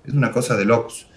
Es 0.05 0.13
una 0.13 0.31
cosa 0.31 0.55
de 0.55 0.65
locos. 0.65 1.07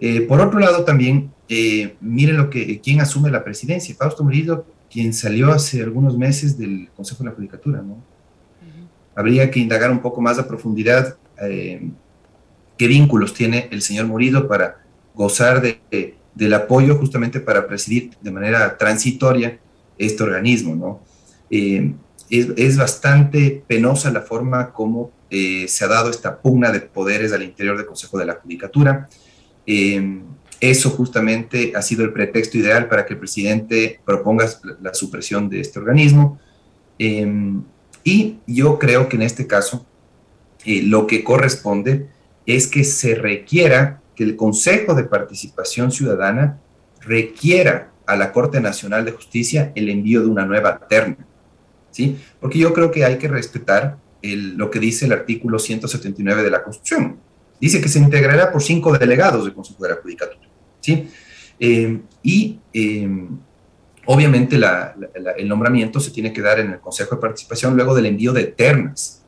Eh, 0.00 0.22
por 0.22 0.40
otro 0.40 0.58
lado, 0.58 0.84
también, 0.84 1.33
eh, 1.48 1.96
miren 2.00 2.36
lo 2.36 2.50
que, 2.50 2.80
quién 2.80 3.00
asume 3.00 3.30
la 3.30 3.44
presidencia, 3.44 3.94
Fausto 3.94 4.24
Murillo, 4.24 4.64
quien 4.90 5.12
salió 5.12 5.52
hace 5.52 5.82
algunos 5.82 6.16
meses 6.16 6.56
del 6.56 6.88
Consejo 6.96 7.24
de 7.24 7.30
la 7.30 7.36
Judicatura, 7.36 7.82
¿no? 7.82 7.94
Uh 7.94 7.96
-huh. 7.96 8.88
Habría 9.16 9.50
que 9.50 9.60
indagar 9.60 9.90
un 9.90 10.00
poco 10.00 10.20
más 10.20 10.38
a 10.38 10.46
profundidad 10.46 11.16
eh, 11.42 11.88
qué 12.78 12.86
vínculos 12.86 13.34
tiene 13.34 13.68
el 13.70 13.82
señor 13.82 14.06
Murillo 14.06 14.48
para 14.48 14.82
gozar 15.14 15.60
de, 15.60 15.80
de, 15.90 16.16
del 16.34 16.54
apoyo 16.54 16.96
justamente 16.96 17.40
para 17.40 17.66
presidir 17.66 18.10
de 18.20 18.30
manera 18.30 18.76
transitoria 18.76 19.58
este 19.98 20.22
organismo, 20.22 20.74
¿no? 20.74 21.00
Eh, 21.50 21.92
es, 22.30 22.48
es, 22.56 22.76
bastante 22.76 23.62
penosa 23.66 24.10
la 24.10 24.22
forma 24.22 24.72
como 24.72 25.12
eh, 25.30 25.66
se 25.68 25.84
ha 25.84 25.88
dado 25.88 26.10
esta 26.10 26.40
pugna 26.40 26.72
de 26.72 26.80
poderes 26.80 27.32
al 27.32 27.42
interior 27.42 27.76
del 27.76 27.86
Consejo 27.86 28.18
de 28.18 28.26
la 28.26 28.34
Judicatura. 28.34 29.08
Eh, 29.66 30.22
eso 30.70 30.90
justamente 30.90 31.72
ha 31.74 31.82
sido 31.82 32.04
el 32.04 32.12
pretexto 32.12 32.58
ideal 32.58 32.88
para 32.88 33.06
que 33.06 33.14
el 33.14 33.18
presidente 33.18 34.00
proponga 34.04 34.48
la, 34.80 34.94
supresión 34.94 35.48
de 35.48 35.60
este 35.60 35.78
organismo. 35.78 36.38
Eh, 36.98 37.26
y 38.04 38.38
yo 38.46 38.78
creo 38.78 39.08
que 39.08 39.16
en 39.16 39.22
este 39.22 39.46
caso 39.46 39.86
eh, 40.64 40.82
lo 40.82 41.06
que 41.06 41.24
corresponde 41.24 42.08
es 42.46 42.66
que 42.66 42.84
se 42.84 43.14
requiera 43.14 44.02
que 44.14 44.24
el 44.24 44.36
Consejo 44.36 44.94
de 44.94 45.04
Participación 45.04 45.90
Ciudadana 45.90 46.60
requiera 47.00 47.90
a 48.06 48.16
la 48.16 48.32
Corte 48.32 48.60
Nacional 48.60 49.04
de 49.04 49.12
Justicia 49.12 49.72
el 49.74 49.88
envío 49.88 50.20
de 50.20 50.28
una 50.28 50.44
nueva 50.44 50.78
terna. 50.88 51.16
¿sí? 51.90 52.18
Porque 52.40 52.58
yo 52.58 52.72
creo 52.72 52.90
que 52.90 53.04
hay 53.04 53.18
que 53.18 53.28
respetar 53.28 53.98
lo 54.22 54.70
que 54.70 54.78
dice 54.78 55.06
el 55.06 55.12
artículo 55.12 55.58
179 55.58 56.42
de 56.42 56.50
la 56.50 56.62
Constitución. 56.62 57.18
Dice 57.60 57.80
que 57.80 57.88
se 57.88 57.98
integrará 57.98 58.52
por 58.52 58.62
cinco 58.62 58.96
delegados 58.96 59.44
del 59.44 59.54
Consejo 59.54 59.82
de 59.82 59.90
la 59.90 59.96
Judicatura, 59.96 60.48
¿sí? 60.84 61.08
Eh, 61.58 62.00
y 62.22 62.58
eh, 62.74 63.08
obviamente 64.04 64.58
la, 64.58 64.94
la, 65.18 65.30
el 65.32 65.48
nombramiento 65.48 65.98
se 65.98 66.10
tiene 66.10 66.32
que 66.32 66.42
dar 66.42 66.60
en 66.60 66.72
el 66.72 66.80
Consejo 66.80 67.14
de 67.14 67.22
Participación 67.22 67.74
luego 67.74 67.94
del 67.94 68.06
envío 68.06 68.32
de 68.32 68.44
ternas. 68.44 69.22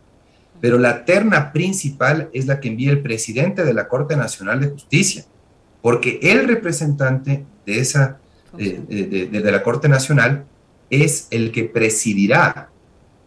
Pero 0.60 0.78
la 0.78 1.04
terna 1.04 1.52
principal 1.52 2.28
es 2.32 2.46
la 2.46 2.60
que 2.60 2.68
envía 2.68 2.90
el 2.90 3.00
presidente 3.00 3.64
de 3.64 3.72
la 3.72 3.88
Corte 3.88 4.16
Nacional 4.16 4.60
de 4.60 4.68
Justicia, 4.68 5.24
porque 5.80 6.18
el 6.22 6.46
representante 6.46 7.44
de 7.64 7.78
esa, 7.78 8.18
eh, 8.58 8.80
de, 8.88 9.28
de, 9.28 9.40
de 9.40 9.52
la 9.52 9.62
Corte 9.62 9.88
Nacional 9.88 10.44
es 10.90 11.28
el 11.30 11.52
que 11.52 11.64
presidirá, 11.64 12.70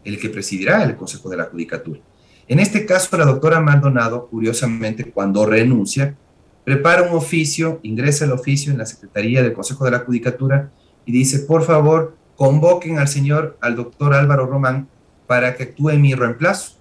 el 0.03 0.19
que 0.19 0.29
presidirá 0.29 0.83
el 0.83 0.95
Consejo 0.95 1.29
de 1.29 1.37
la 1.37 1.45
Judicatura. 1.45 1.99
En 2.47 2.59
este 2.59 2.85
caso, 2.85 3.15
la 3.17 3.25
doctora 3.25 3.59
Maldonado, 3.59 4.27
curiosamente, 4.27 5.11
cuando 5.11 5.45
renuncia, 5.45 6.15
prepara 6.69 7.01
un 7.01 7.17
oficio, 7.17 7.79
ingresa 7.81 8.25
el 8.25 8.31
oficio 8.31 8.71
en 8.71 8.77
la 8.77 8.85
Secretaría 8.85 9.41
del 9.41 9.53
Consejo 9.53 9.85
de 9.85 9.91
la 9.91 9.99
Judicatura 9.99 10.69
y 11.03 11.11
dice, 11.11 11.39
por 11.39 11.63
favor, 11.63 12.15
convoquen 12.35 12.99
al 12.99 13.07
señor, 13.07 13.57
al 13.59 13.75
doctor 13.75 14.13
Álvaro 14.13 14.45
Román, 14.45 14.87
para 15.25 15.55
que 15.55 15.63
actúe 15.63 15.89
en 15.89 16.01
mi 16.03 16.13
reemplazo. 16.13 16.73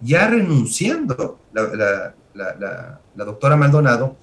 Ya 0.00 0.28
renunciando 0.28 1.40
la, 1.52 2.14
doctora 3.16 3.56
Maldonado, 3.56 4.16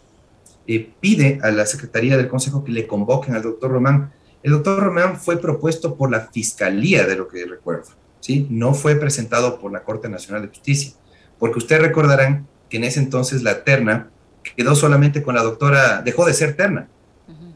eh, 0.67 0.89
pide 1.01 1.39
a 1.44 1.51
la 1.51 1.65
Secretaría 1.65 2.15
del 2.15 2.29
Consejo 2.29 2.63
que 2.63 2.72
le 2.72 2.88
convoquen 2.88 3.36
al 3.36 3.41
doctor 3.41 3.72
Román 3.72 4.13
el 4.44 4.51
doctor 4.51 4.82
Román 4.82 5.20
fue 5.20 5.41
propuesto 5.41 5.98
por 5.98 6.10
la 6.10 6.29
Fiscalía, 6.32 7.06
de 7.06 7.17
lo 7.17 7.27
que 7.27 7.46
recuerdo, 7.46 7.89
¿sí? 8.22 8.48
No 8.50 8.74
fue 8.74 8.96
presentado 8.96 9.60
por 9.60 9.74
la 9.74 9.84
Corte 9.84 10.08
Nacional 10.08 10.44
de 10.44 10.48
Justicia, 10.48 10.94
porque 11.38 11.58
ustedes 11.58 11.82
recordarán 11.82 12.48
que 12.70 12.77
en 12.77 12.86
ese 12.86 13.01
entonces 13.01 13.44
la 13.44 13.65
terna 13.65 14.10
quedó 14.56 14.75
solamente 14.75 15.24
con 15.24 15.36
la 15.36 15.44
doctora, 15.44 16.01
dejó 16.01 16.25
de 16.25 16.34
ser 16.34 16.56
terna, 16.56 16.88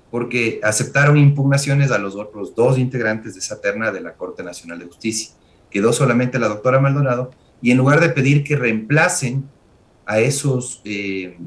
porque 0.10 0.60
aceptaron 0.62 1.18
impugnaciones 1.18 1.92
a 1.92 1.98
los 1.98 2.16
otros 2.16 2.54
dos 2.54 2.78
integrantes 2.78 3.34
de 3.34 3.40
esa 3.40 3.62
terna 3.62 3.92
de 3.92 4.02
la 4.02 4.14
Corte 4.14 4.44
Nacional 4.44 4.80
de 4.80 4.86
Justicia. 4.86 5.34
Quedó 5.70 5.94
solamente 5.94 6.38
la 6.38 6.50
doctora 6.50 6.80
Maldonado, 6.80 7.32
y 7.62 7.72
en 7.72 7.78
lugar 7.78 8.00
de 8.02 8.10
pedir 8.10 8.44
que 8.44 8.56
reemplacen 8.56 9.48
a 10.06 10.20
esos, 10.20 10.82
eh, 10.84 11.38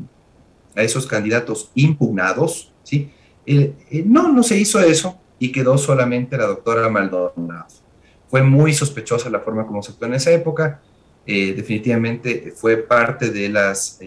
a 0.74 0.82
esos 0.82 1.06
candidatos 1.06 1.70
impugnados, 1.74 2.72
¿sí? 2.82 3.10
Eh, 3.44 3.74
eh, 3.90 4.04
no, 4.06 4.32
no 4.32 4.42
se 4.42 4.56
hizo 4.56 4.80
eso, 4.80 5.20
y 5.38 5.52
quedó 5.52 5.76
solamente 5.76 6.36
la 6.38 6.46
doctora 6.46 6.88
Maldonado. 6.88 7.66
fue 8.28 8.42
muy 8.42 8.72
sospechosa 8.72 9.28
la 9.28 9.40
forma 9.40 9.66
como 9.66 9.82
se 9.82 9.92
actuó 9.92 10.06
en 10.06 10.14
esa 10.14 10.30
época. 10.32 10.80
definitivamente 11.26 12.52
fue 12.54 12.76
parte 12.76 13.30
de 13.30 13.48
las 13.48 13.98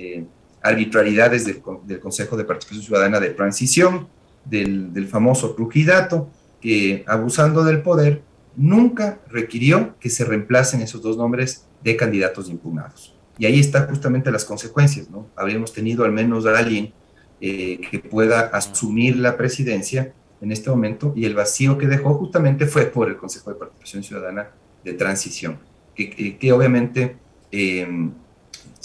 arbitrariedades 0.68 1.46
del, 1.46 1.62
Consejo 2.00 2.38
de 2.38 2.44
Participación 2.44 2.86
Ciudadana 2.86 3.20
de 3.20 3.30
Transición, 3.32 4.08
del, 4.46 5.08
famoso 5.08 5.52
Trujidato, 5.52 6.30
que 6.62 7.04
abusando 7.08 7.64
del 7.64 7.82
poder 7.82 8.22
nunca 8.56 9.20
requirió 9.30 9.96
que 10.00 10.10
se 10.10 10.26
reemplacen 10.26 10.82
esos 10.82 11.02
dos 11.02 11.18
nombres 11.18 11.66
de 11.84 11.96
candidatos 11.96 12.50
impugnados. 12.50 13.16
Y 13.38 13.46
ahí 13.46 13.60
están 13.60 13.88
justamente 13.88 14.32
las 14.32 14.46
consecuencias, 14.46 15.10
¿no? 15.10 15.28
Habríamos 15.36 15.72
tenido 15.72 16.04
al 16.04 16.12
menos 16.12 16.46
a 16.48 16.58
alguien 16.58 16.92
eh, 17.40 17.80
que 17.92 18.00
pueda 18.00 18.42
asumir 18.42 19.18
la 19.18 19.38
presidencia 19.38 20.14
en 20.42 20.52
este 20.52 20.70
momento 20.70 21.14
y 21.16 21.26
el 21.26 21.36
vacío 21.36 21.78
que 21.78 21.88
dejó 21.88 22.16
justamente 22.16 22.66
fue 22.66 22.86
por 22.86 23.10
el 23.10 23.18
Consejo 23.18 23.52
de 23.52 23.58
Participación 23.58 24.04
Ciudadana 24.04 24.50
de 24.84 24.94
Transición, 24.94 25.60
que, 25.94 26.38
que, 26.38 26.52
obviamente 26.52 27.18
em, 27.52 28.12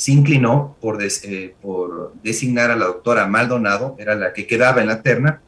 se 0.03 0.11
inclinó 0.11 0.77
por, 0.81 0.99
eh, 1.01 1.55
por 1.63 2.13
designar 2.25 2.73
a 2.73 2.77
la 2.77 2.87
doctora 2.87 3.29
Maldonado, 3.29 3.95
era 4.01 4.17
la 4.17 4.33
que 4.33 4.49
quedaba 4.49 4.81
en 4.81 4.89
la 4.89 5.01
terna, 5.01 5.41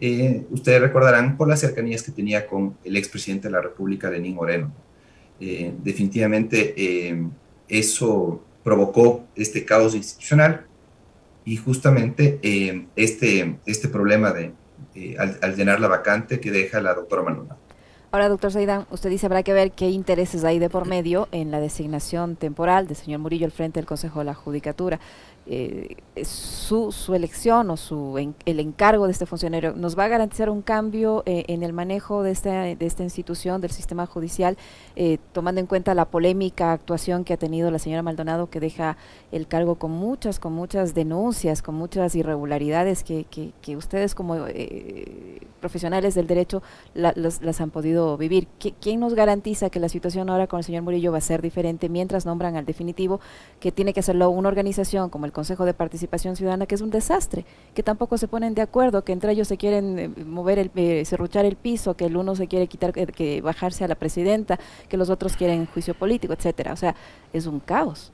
eh, 0.00 0.44
ustedes 0.50 0.80
recordarán 0.80 1.36
por 1.36 1.48
las 1.48 1.58
cercanías 1.58 2.04
que 2.04 2.12
tenía 2.12 2.46
con 2.46 2.76
el 2.84 2.96
expresidente 2.96 3.48
de 3.48 3.52
la 3.54 3.60
República, 3.60 4.08
Lenín 4.08 4.36
Moreno. 4.36 4.72
Eh, 5.40 5.72
definitivamente 5.82 7.20
eso 7.68 8.40
provocó 8.62 9.26
este 9.34 9.64
caos 9.64 9.96
institucional 9.96 10.64
y 11.44 11.56
justamente 11.56 12.38
este, 12.94 13.58
este 13.66 13.88
problema 13.88 14.30
de 14.30 14.52
al, 15.18 15.56
llenar 15.56 15.80
la 15.80 15.88
vacante 15.88 16.38
que 16.38 16.52
deja 16.52 16.80
la 16.80 16.94
doctora 16.94 17.24
Maldonado. 17.24 17.58
Ahora, 18.10 18.30
doctor 18.30 18.50
Zaidan, 18.50 18.86
usted 18.90 19.10
dice 19.10 19.26
habrá 19.26 19.42
que 19.42 19.52
ver 19.52 19.70
qué 19.72 19.90
intereses 19.90 20.42
hay 20.42 20.58
de 20.58 20.70
por 20.70 20.86
medio 20.86 21.28
en 21.30 21.50
la 21.50 21.60
designación 21.60 22.36
temporal 22.36 22.86
del 22.86 22.96
señor 22.96 23.20
Murillo 23.20 23.44
al 23.44 23.52
frente 23.52 23.80
del 23.80 23.86
Consejo 23.86 24.20
de 24.20 24.24
la 24.24 24.32
Judicatura. 24.32 24.98
Eh, 25.50 25.96
su, 26.24 26.92
su, 26.92 27.14
elección 27.14 27.70
o 27.70 27.76
su 27.78 28.18
el 28.44 28.60
encargo 28.60 29.06
de 29.06 29.12
este 29.12 29.24
funcionario 29.24 29.72
nos 29.72 29.98
va 29.98 30.04
a 30.04 30.08
garantizar 30.08 30.50
un 30.50 30.60
cambio 30.60 31.22
eh, 31.24 31.44
en 31.48 31.62
el 31.62 31.72
manejo 31.72 32.22
de 32.22 32.32
esta, 32.32 32.68
institución, 33.02 33.60
del 33.60 33.70
sistema 33.70 34.06
judicial, 34.06 34.56
eh, 34.96 35.18
tomando 35.32 35.60
en 35.60 35.66
cuenta 35.66 35.94
la 35.94 36.06
polémica 36.06 36.72
actuación 36.72 37.24
que 37.24 37.34
ha 37.34 37.38
tenido 37.38 37.70
la 37.70 37.78
señora 37.78 38.02
Maldonado, 38.02 38.48
que 38.48 38.60
deja 38.60 38.96
el 39.32 39.46
cargo 39.46 39.76
con 39.76 39.90
muchas, 39.90 40.38
con 40.38 40.54
muchas 40.54 40.94
denuncias, 40.94 41.60
con 41.60 41.74
muchas 41.74 42.14
irregularidades 42.14 43.04
que, 43.04 43.24
que, 43.62 43.76
ustedes 43.76 44.14
como 44.14 44.46
profesionales 45.58 46.14
del 46.14 46.26
derecho 46.26 46.62
las 46.94 47.60
han 47.60 47.70
podido 47.70 48.16
vivir. 48.16 48.48
¿Quién 48.80 49.00
nos 49.00 49.14
garantiza 49.14 49.70
que 49.70 49.80
la 49.80 49.88
situación 49.88 50.30
ahora 50.30 50.46
con 50.46 50.58
el 50.58 50.64
señor 50.64 50.82
Murillo 50.82 51.12
va 51.12 51.18
a 51.18 51.22
ser 51.22 51.42
diferente 51.42 51.88
mientras 51.88 52.26
nombran 52.26 52.56
al 52.56 52.64
definitivo, 52.64 53.20
que 53.60 53.72
tiene 53.72 53.92
que 53.92 54.00
hacerlo 54.00 54.30
una 54.30 54.48
organización 54.48 55.10
como 55.10 55.26
el 55.26 55.32
Consejo 55.32 55.64
de 55.64 55.74
Participación 55.74 56.36
Ciudadana, 56.36 56.66
que 56.66 56.74
es 56.74 56.80
un 56.80 56.90
desastre, 56.90 57.44
que 57.74 57.82
tampoco 57.82 58.18
se 58.18 58.28
ponen 58.28 58.54
de 58.54 58.62
acuerdo, 58.62 59.04
que 59.04 59.12
entre 59.12 59.32
ellos 59.32 59.48
se 59.48 59.56
quieren 59.56 59.98
eh, 59.98 60.08
mover, 60.24 60.58
el, 60.58 60.70
eh, 60.74 61.04
serruchar 61.04 61.44
el 61.44 61.56
piso, 61.56 61.94
que 61.94 62.06
el 62.06 62.16
uno 62.16 62.34
se 62.34 62.46
quiere 62.46 62.66
quitar, 62.66 62.92
que, 62.92 63.40
bajarse 63.40 63.84
a 63.84 63.88
la 63.88 63.94
presidenta, 63.94 64.58
que 64.88 64.96
los 64.96 65.10
otros 65.10 65.36
quieren 65.36 65.66
juicio 65.66 65.94
político, 65.94 66.32
etcétera. 66.32 66.72
O 66.72 66.76
sea, 66.76 66.94
es 67.32 67.46
un 67.46 67.60
caos. 67.60 68.12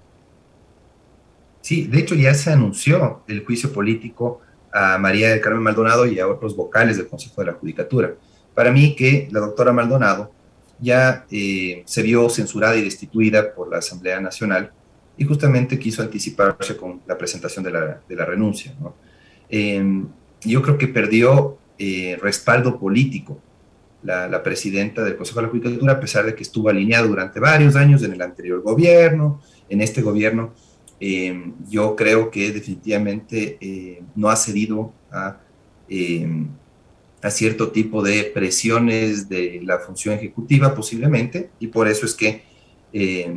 Sí, 1.60 1.86
de 1.86 2.00
hecho 2.00 2.14
ya 2.14 2.34
se 2.34 2.52
anunció 2.52 3.22
el 3.26 3.44
juicio 3.44 3.72
político 3.72 4.40
a 4.74 4.98
María 4.98 5.30
del 5.30 5.40
Carmen 5.40 5.62
Maldonado 5.62 6.04
y 6.04 6.18
a 6.18 6.26
otros 6.26 6.56
vocales 6.56 6.96
del 6.96 7.06
Consejo 7.06 7.40
de 7.40 7.46
la 7.46 7.52
Judicatura. 7.52 8.12
Para 8.54 8.72
mí 8.72 8.96
que 8.96 9.28
la 9.30 9.38
doctora 9.38 9.72
Maldonado 9.72 10.32
ya 10.80 11.26
eh, 11.30 11.84
se 11.86 12.02
vio 12.02 12.28
censurada 12.28 12.74
y 12.76 12.82
destituida 12.82 13.54
por 13.54 13.70
la 13.70 13.78
Asamblea 13.78 14.20
Nacional 14.20 14.72
y 15.16 15.24
justamente 15.24 15.78
quiso 15.78 16.02
anticiparse 16.02 16.76
con 16.76 17.00
la 17.06 17.16
presentación 17.16 17.64
de 17.64 17.70
la, 17.70 18.00
de 18.08 18.16
la 18.16 18.24
renuncia. 18.24 18.74
Em, 19.48 20.08
yo 20.42 20.60
creo 20.60 20.76
que 20.76 20.88
perdió 20.88 21.56
eh, 21.78 22.18
respaldo 22.20 22.76
político 22.78 23.40
la, 24.02 24.26
la, 24.28 24.42
presidenta 24.42 25.04
del 25.04 25.16
Consejo 25.16 25.38
de 25.38 25.46
la 25.46 25.52
Judicatura, 25.52 25.92
a 25.92 26.00
pesar 26.00 26.26
de 26.26 26.34
que 26.34 26.42
estuvo 26.42 26.68
alineada 26.68 27.06
durante 27.06 27.38
varios 27.38 27.76
años 27.76 28.02
en 28.02 28.12
el 28.12 28.22
anterior 28.22 28.60
gobierno, 28.60 29.40
en 29.68 29.80
este 29.80 30.02
gobierno. 30.02 30.52
Em, 31.00 31.54
yo 31.68 31.96
creo 31.96 32.30
que 32.30 32.52
definitivamente 32.52 33.58
eh, 33.60 34.02
no 34.14 34.28
ha 34.28 34.36
cedido 34.36 34.92
a, 35.10 35.40
em, 35.88 36.48
a 37.20 37.30
cierto 37.30 37.70
tipo 37.70 38.02
de 38.02 38.24
presiones 38.24 39.28
de 39.28 39.60
la 39.64 39.78
función 39.78 40.14
ejecutiva 40.14 40.74
posiblemente, 40.74 41.50
y 41.58 41.66
por 41.66 41.88
eso 41.88 42.06
es 42.06 42.14
que 42.14 42.42
eh, 42.92 43.34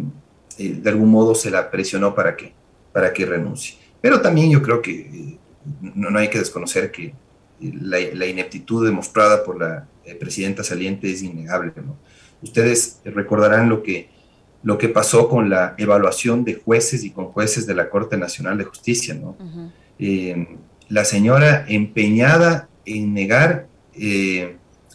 de 0.57 0.89
algún 0.89 1.09
modo 1.09 1.35
se 1.35 1.51
la 1.51 1.69
presionó 1.69 2.13
para 2.13 2.35
que, 2.35 2.53
para 2.93 3.11
que 3.13 3.25
renuncie. 3.25 3.77
Pero 4.01 4.21
también 4.21 4.51
yo 4.51 4.61
creo 4.61 4.81
que 4.81 4.91
eh, 5.01 5.37
no, 5.81 6.17
hay 6.17 6.29
que 6.29 6.39
desconocer 6.39 6.91
que 6.91 7.13
la, 7.59 8.27
ineptitud 8.27 8.85
demostrada 8.85 9.43
por 9.43 9.59
la 9.59 9.87
presidenta 10.19 10.63
saliente 10.63 11.11
es 11.11 11.23
innegable. 11.23 11.73
Ustedes 12.41 13.01
recordarán 13.03 13.67
lo 13.67 13.81
que, 13.81 14.09
lo 14.63 14.77
que 14.77 14.89
pasó 14.89 15.29
con 15.29 15.49
la 15.49 15.75
evaluación 15.77 16.43
de 16.43 16.55
jueces 16.55 17.03
y 17.03 17.11
con 17.11 17.27
jueces 17.27 17.65
de 17.67 17.75
la 17.75 17.89
Corte 17.89 18.17
Nacional 18.17 18.57
de 18.57 18.65
Justicia. 18.65 19.13
¿no? 19.13 19.37
la 20.89 21.03
señora 21.03 21.65
empeñada 21.67 22.69
en 22.85 23.13
negar 23.13 23.67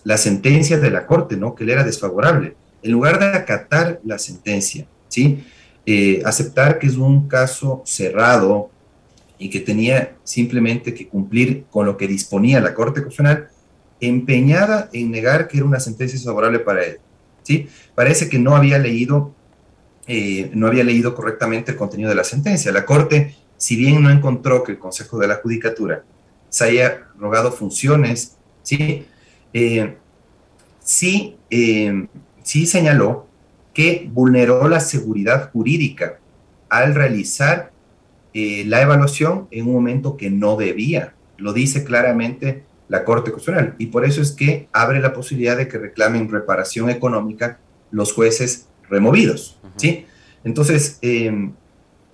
la 0.05 0.17
sentencia 0.17 0.79
de 0.79 0.91
la 0.91 1.07
Corte, 1.07 1.37
¿no? 1.37 1.55
que 1.55 1.65
le 1.65 1.73
era 1.73 1.85
desfavorable, 1.85 2.55
en 2.83 2.93
lugar 2.93 3.19
de 3.19 3.27
acatar 3.27 4.01
la 4.05 4.19
sentencia 4.19 4.87
¿sí? 5.13 5.45
Eh, 5.85 6.23
aceptar 6.25 6.79
que 6.79 6.87
es 6.87 6.97
un 6.97 7.29
caso 7.29 7.83
cerrado 7.85 8.71
y 9.37 9.51
que 9.51 9.61
tenía 9.61 10.15
simplemente 10.23 10.95
que 10.95 11.09
cumplir 11.09 11.65
con 11.71 11.87
lo 11.87 11.97
que 11.97 12.09
disponía 12.09 12.61
la 12.61 12.73
Corte 12.73 13.03
Constitucional, 13.03 13.49
empeñada 14.01 14.89
en 14.93 15.11
negar 15.11 15.49
que 15.49 15.59
era 15.59 15.67
una 15.67 15.81
sentencia 15.81 16.19
favorable 16.21 16.61
para 16.61 16.85
él. 16.85 16.99
¿sí? 17.43 17.69
Parece 17.95 18.29
que 18.29 18.39
no 18.39 18.57
había 18.57 18.79
leído, 18.79 19.35
eh, 20.15 20.51
no 20.53 20.67
había 20.67 20.85
leído 20.85 21.15
correctamente 21.15 21.73
el 21.73 21.79
contenido 21.79 22.11
de 22.11 22.17
la 22.17 22.25
sentencia. 22.25 22.71
La 22.71 22.85
Corte, 22.85 23.35
si 23.57 23.77
bien 23.77 24.03
no 24.03 24.11
encontró 24.11 24.63
que 24.63 24.73
el 24.73 24.79
Consejo 24.79 25.19
de 25.19 25.27
la 25.27 25.37
Judicatura 25.37 26.05
se 26.51 26.65
haya 26.65 27.07
rogado 27.19 27.51
funciones, 27.51 28.37
sí, 28.63 29.07
eh, 29.55 29.97
sí, 30.81 31.39
sí 32.43 32.67
señaló 32.67 33.27
que 33.73 34.07
vulneró 34.13 34.69
la 34.69 34.81
seguridad 34.81 35.51
jurídica 35.51 36.19
al 36.69 36.95
realizar 36.95 37.73
eh, 38.35 38.65
la 38.67 38.83
evaluación 38.83 39.49
en 39.51 39.67
un 39.67 39.73
momento 39.73 40.19
que 40.19 40.29
no 40.29 40.59
debía. 40.59 41.15
Lo 41.39 41.55
dice 41.55 41.85
claramente 41.85 42.65
la 42.89 43.05
Corte 43.05 43.31
Constitucional 43.31 43.77
y 43.79 43.87
por 43.87 44.05
eso 44.05 44.21
es 44.21 44.33
que 44.33 44.69
abre 44.75 45.01
la 45.01 45.15
posibilidad 45.15 45.57
de 45.57 45.69
que 45.69 45.79
reclamen 45.79 46.31
reparación 46.31 46.91
económica 46.91 47.61
los 47.91 48.13
jueces 48.13 48.69
removidos. 48.89 49.59
¿sí? 49.77 50.07
Entonces, 50.45 50.99
em, 51.03 51.53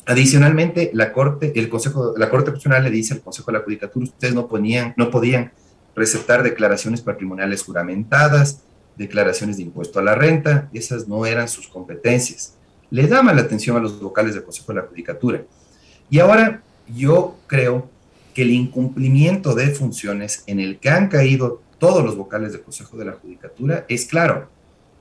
adicionalmente, 0.07 0.91
la 0.95 1.13
Corte, 1.13 1.53
el 1.57 1.69
Consejo, 1.69 2.15
la 2.17 2.31
Corte 2.31 2.47
Constitucional 2.47 2.85
le 2.85 2.91
dice 2.91 3.15
al 3.15 3.21
Consejo 3.21 3.51
de 3.51 3.59
la 3.59 3.65
Judicatura, 3.65 4.05
ustedes 4.05 4.35
no, 4.35 4.49
ponían, 4.49 4.95
no 4.97 5.11
podían 5.11 5.53
recetar 5.95 6.43
declaraciones 6.43 7.01
patrimoniales 7.01 7.63
juramentadas, 7.63 8.63
declaraciones 8.97 9.57
de 9.57 9.65
impuesto 9.65 9.99
a 9.99 10.03
la 10.03 10.15
renta, 10.15 10.69
esas 10.73 11.09
no 11.09 11.27
eran 11.27 11.49
sus 11.49 11.69
competencias. 11.69 12.55
Le 12.91 13.07
daba 13.07 13.33
la 13.33 13.43
atención 13.43 13.77
a 13.77 13.81
los 13.81 14.01
vocales 14.01 14.35
del 14.35 14.45
Consejo 14.45 14.73
de 14.73 14.81
la 14.81 14.87
Judicatura. 14.87 15.43
Y 16.11 16.19
ahora 16.21 16.63
yo 16.95 17.37
creo 17.47 17.89
que 18.35 18.43
el 18.43 18.51
incumplimiento 18.51 19.55
de 19.55 19.69
funciones 19.69 20.43
en 20.47 20.61
el 20.61 20.79
que 20.79 20.91
han 20.91 21.09
caído 21.09 21.61
todos 21.79 22.05
los 22.05 22.17
vocales 22.17 22.53
del 22.53 22.63
Consejo 22.63 22.97
de 22.97 23.05
la 23.05 23.13
Judicatura 23.13 23.85
es 23.89 24.07
claro. 24.07 24.49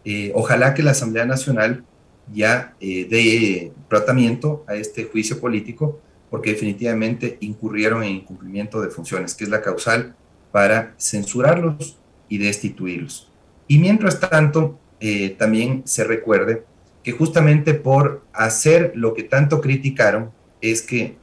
Eh, 0.09 0.31
ojalá 0.33 0.73
que 0.73 0.83
la 0.83 0.91
Asamblea 0.91 1.25
Nacional 1.25 1.83
ya 2.31 2.73
eh, 2.79 3.05
dé 3.09 3.73
tratamiento 3.89 4.63
a 4.65 4.75
este 4.75 5.03
juicio 5.03 5.37
político, 5.41 5.99
porque 6.29 6.51
definitivamente 6.51 7.37
incurrieron 7.41 8.05
en 8.05 8.11
incumplimiento 8.11 8.79
de 8.79 8.89
funciones, 8.89 9.35
que 9.35 9.43
es 9.43 9.49
la 9.49 9.61
causal 9.61 10.15
para 10.53 10.93
censurarlos 10.97 11.97
y 12.29 12.37
destituirlos. 12.37 13.29
Y 13.67 13.79
mientras 13.79 14.21
tanto, 14.21 14.79
eh, 15.01 15.31
también 15.31 15.81
se 15.85 16.05
recuerde 16.05 16.63
que 17.03 17.11
justamente 17.11 17.73
por 17.73 18.23
hacer 18.31 18.93
lo 18.95 19.13
que 19.13 19.23
tanto 19.23 19.59
criticaron 19.59 20.31
es 20.61 20.83
que 20.83 21.17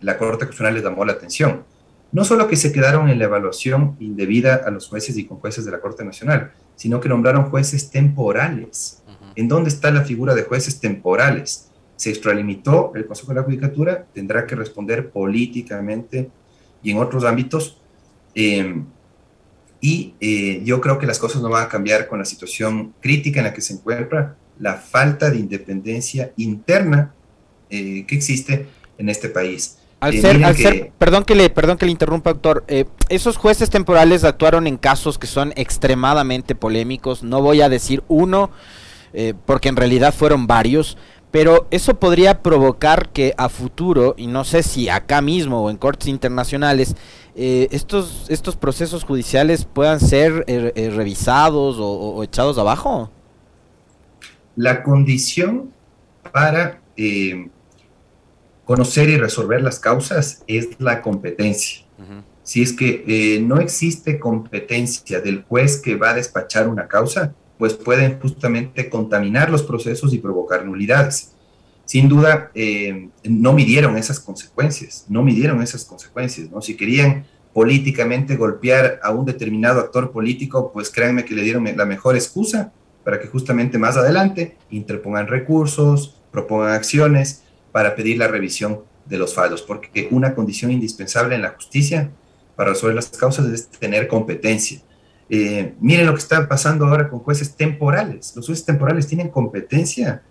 la 0.00 0.16
Corte 0.16 0.44
Constitucional 0.44 0.74
les 0.74 0.84
llamó 0.84 1.04
la 1.04 1.12
atención. 1.12 1.64
No 2.12 2.24
solo 2.24 2.46
que 2.46 2.54
se 2.54 2.72
quedaron 2.72 3.08
en 3.08 3.18
la 3.18 3.24
evaluación 3.24 3.96
indebida 3.98 4.62
a 4.64 4.70
los 4.70 4.86
jueces 4.88 5.18
y 5.18 5.24
con 5.24 5.38
jueces 5.38 5.64
de 5.64 5.72
la 5.72 5.80
Corte 5.80 6.04
Nacional, 6.04 6.52
sino 6.76 7.00
que 7.00 7.08
nombraron 7.08 7.50
jueces 7.50 7.90
temporales. 7.90 9.02
¿En 9.34 9.48
dónde 9.48 9.68
está 9.68 9.90
la 9.90 10.02
figura 10.02 10.34
de 10.34 10.44
jueces 10.44 10.78
temporales? 10.78 11.70
Se 11.96 12.10
extralimitó 12.10 12.92
el 12.94 13.06
Consejo 13.06 13.32
de 13.32 13.40
la 13.40 13.42
Judicatura, 13.42 14.06
tendrá 14.14 14.46
que 14.46 14.54
responder 14.54 15.10
políticamente 15.10 16.30
y 16.82 16.90
en 16.90 16.98
otros 16.98 17.24
ámbitos. 17.24 17.80
Eh, 18.34 18.82
y 19.80 20.14
eh, 20.20 20.62
yo 20.64 20.80
creo 20.80 20.98
que 20.98 21.06
las 21.06 21.18
cosas 21.18 21.42
no 21.42 21.50
van 21.50 21.64
a 21.64 21.68
cambiar 21.68 22.08
con 22.08 22.18
la 22.18 22.24
situación 22.24 22.94
crítica 23.00 23.40
en 23.40 23.46
la 23.46 23.52
que 23.54 23.60
se 23.60 23.74
encuentra 23.74 24.36
la 24.58 24.74
falta 24.74 25.30
de 25.30 25.38
independencia 25.38 26.32
interna 26.36 27.14
eh, 27.68 28.04
que 28.06 28.14
existe 28.14 28.66
en 28.98 29.08
este 29.08 29.28
país. 29.28 29.78
Al, 30.00 30.14
eh, 30.14 30.20
ser, 30.20 30.92
perdón 30.98 31.24
que 31.24 31.34
le, 31.34 31.48
perdón 31.48 31.78
que 31.78 31.86
le 31.86 31.92
interrumpa, 31.92 32.34
doctor. 32.34 32.64
esos 33.08 33.36
jueces 33.36 33.70
temporales 33.70 34.24
actuaron 34.24 34.66
en 34.66 34.76
casos 34.76 35.18
que 35.18 35.26
son 35.26 35.52
extremadamente 35.56 36.54
polémicos. 36.54 37.22
No 37.22 37.40
voy 37.40 37.62
a 37.62 37.68
decir 37.68 38.02
uno, 38.08 38.50
porque 39.46 39.70
en 39.70 39.76
realidad 39.76 40.12
fueron 40.12 40.46
varios. 40.46 40.98
Pero 41.36 41.66
eso 41.70 41.98
podría 42.00 42.42
provocar 42.42 43.10
que 43.10 43.34
a 43.36 43.50
futuro, 43.50 44.14
y 44.16 44.26
no 44.26 44.44
sé 44.44 44.62
si 44.62 44.88
acá 44.88 45.20
mismo 45.20 45.64
o 45.64 45.70
en 45.70 45.76
cortes 45.76 46.08
internacionales, 46.08 46.96
eh, 47.34 47.68
estos, 47.72 48.24
estos 48.30 48.56
procesos 48.56 49.04
judiciales 49.04 49.66
puedan 49.66 50.00
ser 50.00 50.44
eh, 50.46 50.72
eh, 50.74 50.88
revisados 50.88 51.76
o, 51.78 52.22
echados 52.22 52.56
abajo? 52.56 53.10
La 54.54 54.82
condición 54.82 55.72
para 56.32 56.80
conocer 58.66 59.08
y 59.08 59.16
resolver 59.16 59.62
las 59.62 59.78
causas 59.78 60.42
es 60.46 60.68
la 60.78 61.00
competencia. 61.00 61.86
Si 62.42 62.62
es 62.62 62.72
que 62.72 63.40
no 63.42 63.60
existe 63.60 64.18
competencia 64.18 65.20
del 65.20 65.44
juez 65.44 65.80
que 65.80 65.96
va 65.96 66.10
a 66.10 66.14
despachar 66.14 66.68
una 66.68 66.86
causa, 66.86 67.32
pues 67.58 67.74
pueden 67.74 68.20
justamente 68.20 68.90
contaminar 68.90 69.50
los 69.50 69.62
procesos 69.62 70.12
y 70.12 70.18
provocar 70.18 70.66
nulidades. 70.66 71.32
Sin 71.84 72.08
duda, 72.08 72.50
eh, 72.54 73.08
no 73.22 73.52
midieron 73.52 73.96
esas 73.96 74.18
consecuencias, 74.18 75.06
no 75.08 75.22
midieron 75.22 75.62
esas 75.62 75.84
consecuencias, 75.84 76.50
¿no? 76.50 76.60
Si 76.60 76.76
querían 76.76 77.24
políticamente 77.54 78.36
golpear 78.36 78.98
a 79.02 79.12
un 79.12 79.24
determinado 79.24 79.80
actor 79.80 80.10
político, 80.10 80.72
pues 80.72 80.90
créanme 80.90 81.24
que 81.24 81.34
le 81.34 81.42
dieron 81.42 81.64
la 81.76 81.86
mejor 81.86 82.16
excusa 82.16 82.72
para 83.04 83.20
que 83.20 83.28
justamente 83.28 83.78
más 83.78 83.96
adelante 83.96 84.56
interpongan 84.70 85.28
recursos, 85.28 86.20
propongan 86.32 86.72
acciones 86.72 87.44
para 87.76 87.94
pedir 87.94 88.16
la 88.16 88.26
revisión 88.26 88.80
de 89.04 89.18
los 89.18 89.34
fallos, 89.34 89.60
porque 89.60 90.08
una 90.10 90.34
condición 90.34 90.70
indispensable 90.70 91.34
en 91.34 91.42
la 91.42 91.50
justicia 91.50 92.10
para 92.56 92.70
resolver 92.70 92.96
las 92.96 93.08
causas 93.10 93.44
es 93.52 93.68
tener 93.68 94.08
competencia. 94.08 94.80
Eh, 95.28 95.74
miren 95.78 96.06
lo 96.06 96.14
que 96.14 96.20
está 96.20 96.48
pasando 96.48 96.86
ahora 96.86 97.10
con 97.10 97.18
jueces 97.18 97.54
temporales. 97.54 98.32
Los 98.34 98.46
jueces 98.46 98.64
temporales 98.64 99.06
tienen 99.06 99.28
competencia. 99.28 100.22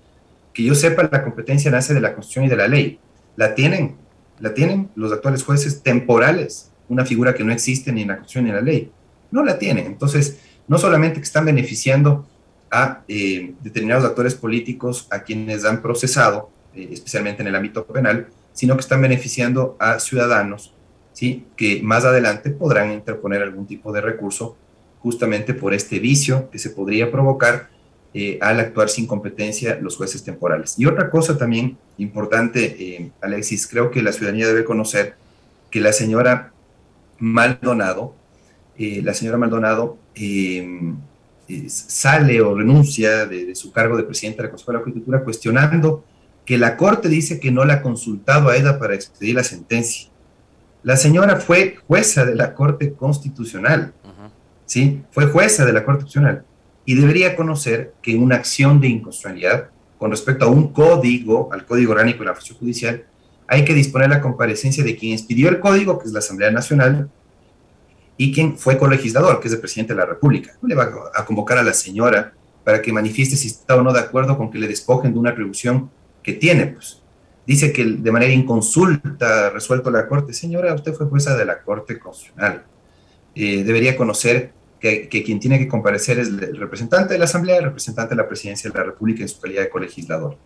Que 0.54 0.64
yo 0.64 0.74
sepa, 0.74 1.08
la 1.12 1.24
competencia 1.24 1.70
nace 1.70 1.94
de 1.94 2.02
la 2.02 2.16
Constitución 2.16 2.46
y 2.46 2.50
de 2.50 2.58
la 2.58 2.68
ley. 2.68 3.00
La 3.36 3.54
tienen, 3.54 3.96
la 4.40 4.56
tienen 4.56 4.90
los 4.96 5.14
actuales 5.14 5.44
jueces 5.44 5.84
temporales, 5.84 6.72
una 6.90 7.06
figura 7.06 7.36
que 7.36 7.44
no 7.44 7.54
existe 7.54 7.92
ni 7.92 8.02
en 8.02 8.08
la 8.08 8.16
Constitución 8.16 8.46
ni 8.46 8.50
en 8.50 8.56
la 8.56 8.64
ley. 8.64 8.92
No 9.30 9.44
la 9.44 9.60
tienen. 9.60 9.86
Entonces, 9.86 10.40
no 10.68 10.80
solamente 10.80 11.20
que 11.20 11.26
están 11.26 11.46
beneficiando 11.46 12.28
a 12.72 13.04
eh, 13.08 13.54
determinados 13.62 14.04
actores 14.04 14.34
políticos 14.34 15.08
a 15.12 15.20
quienes 15.20 15.64
han 15.64 15.84
procesado, 15.84 16.55
eh, 16.76 16.90
especialmente 16.92 17.42
en 17.42 17.48
el 17.48 17.56
ámbito 17.56 17.86
penal, 17.86 18.28
sino 18.54 18.76
que 18.76 18.82
están 18.82 19.02
beneficiando 19.02 19.76
a 19.80 20.00
ciudadanos 20.00 20.74
¿sí? 21.16 21.46
que 21.56 21.82
más 21.82 22.06
adelante 22.06 22.52
podrán 22.52 22.92
interponer 22.92 23.42
algún 23.42 23.66
tipo 23.66 23.92
de 23.92 24.02
recurso 24.02 24.58
justamente 25.00 25.54
por 25.54 25.74
este 25.74 26.00
vicio 26.00 26.50
que 26.52 26.60
se 26.60 26.70
podría 26.70 27.12
provocar 27.12 27.70
eh, 28.14 28.38
al 28.42 28.60
actuar 28.60 28.90
sin 28.90 29.08
competencia 29.08 29.78
los 29.82 29.98
jueces 29.98 30.24
temporales. 30.24 30.76
Y 30.78 30.86
otra 30.86 31.10
cosa 31.10 31.38
también 31.38 31.78
importante, 31.98 32.76
eh, 32.80 33.12
Alexis, 33.22 33.68
creo 33.68 33.92
que 33.92 34.02
la 34.02 34.12
ciudadanía 34.12 34.48
debe 34.48 34.64
conocer 34.64 35.16
que 35.70 35.82
la 35.82 35.94
señora 35.94 36.54
Maldonado, 37.20 38.16
eh, 38.78 39.02
la 39.04 39.14
señora 39.14 39.38
Maldonado 39.38 39.98
sale 41.68 42.42
o 42.42 42.56
renuncia 42.56 43.26
de, 43.26 43.54
su 43.54 43.72
cargo 43.72 43.98
de 43.98 44.04
presidenta 44.04 44.42
de 44.42 44.48
la 44.48 44.52
Consejo 44.52 44.72
de 44.72 44.78
la 44.78 44.84
Judicatura 44.84 45.24
cuestionando 45.24 46.04
que 46.46 46.58
la 46.58 46.78
Corte 46.78 47.10
dice 47.10 47.40
que 47.40 47.52
no 47.52 47.66
la 47.66 47.76
ha 47.76 47.82
consultado 47.82 48.50
a 48.50 48.56
ella 48.56 48.78
para 48.80 48.96
expedir 48.96 49.36
la 49.36 49.44
sentencia. 49.44 50.10
La 50.84 50.96
señora 50.96 51.38
fue 51.38 51.78
jueza 51.88 52.26
de 52.26 52.36
la 52.36 52.54
Corte 52.54 52.94
Constitucional. 52.94 53.94
¿sí? 54.66 55.02
Fue 55.12 55.26
jueza 55.26 55.66
de 55.66 55.74
la 55.74 55.84
Corte 55.84 56.02
Constitucional 56.02 56.46
y 56.86 56.94
debería 56.94 57.36
conocer 57.36 57.94
que 58.02 58.16
una 58.16 58.36
acción 58.36 58.80
de 58.80 58.90
inconstitucionalidad 58.90 59.70
con 59.98 60.12
respecto 60.12 60.46
a 60.46 60.50
un 60.50 60.72
código, 60.72 61.50
al 61.52 61.66
Código 61.66 61.94
Orgánico 61.94 62.20
de 62.20 62.26
la 62.26 62.36
Función 62.36 62.60
Judicial, 62.60 63.06
hay 63.48 63.66
que 63.66 63.74
disponer 63.74 64.10
la 64.10 64.22
comparecencia 64.22 64.84
de 64.84 64.96
quien 64.96 65.14
expidió 65.14 65.50
el 65.50 65.60
código, 65.60 65.98
que 65.98 66.06
es 66.06 66.14
la 66.14 66.20
Asamblea 66.20 66.52
Nacional, 66.52 67.10
y 68.18 68.34
quien 68.34 68.58
fue 68.58 68.78
colegislador, 68.78 69.40
que 69.40 69.48
es 69.48 69.54
el 69.54 69.60
presidente 69.60 69.94
de 69.94 70.00
la 70.00 70.06
República. 70.06 70.54
No 70.62 70.68
le 70.68 70.76
va 70.76 70.90
a 71.14 71.26
convocar 71.26 71.58
a 71.58 71.64
la 71.64 71.74
señora 71.74 72.34
para 72.64 72.82
que 72.82 72.92
manifieste 72.92 73.36
si 73.36 73.48
está 73.48 73.76
o 73.76 73.84
no 73.84 73.94
de 73.94 74.00
acuerdo 74.00 74.38
con 74.38 74.52
que 74.52 74.58
le 74.58 74.68
despojen 74.68 75.14
de 75.14 75.20
una 75.20 75.32
atribución 75.32 75.90
que 76.26 76.34
tiene. 76.34 76.68
Pues. 76.68 77.02
Dice 77.46 77.72
que 77.72 77.86
de 77.86 78.12
manera 78.12 78.34
inconsulta 78.34 79.52
resuelto 79.52 79.92
la 79.92 80.08
Corte. 80.08 80.34
Señora, 80.34 80.74
usted 80.74 80.94
fue 80.94 81.06
jueza 81.06 81.38
de 81.38 81.46
la 81.46 81.62
Corte 81.62 82.00
Constitucional. 82.00 82.64
Eh, 83.36 83.64
debería 83.64 83.96
conocer 83.96 84.54
que, 84.80 85.08
quien 85.10 85.40
tiene 85.40 85.58
que 85.58 85.68
comparecer 85.68 86.20
es 86.20 86.28
el 86.28 86.58
representante 86.58 87.14
de 87.14 87.20
la 87.20 87.26
Asamblea, 87.26 87.58
el 87.58 87.66
representante 87.66 88.16
de 88.16 88.22
la 88.22 88.28
Presidencia 88.28 88.70
de 88.70 88.78
la 88.78 88.84
República 88.84 89.22
en 89.22 89.30
su 89.30 89.40
calidad 89.40 89.62
de 89.64 89.70
colegislador. 89.70 90.38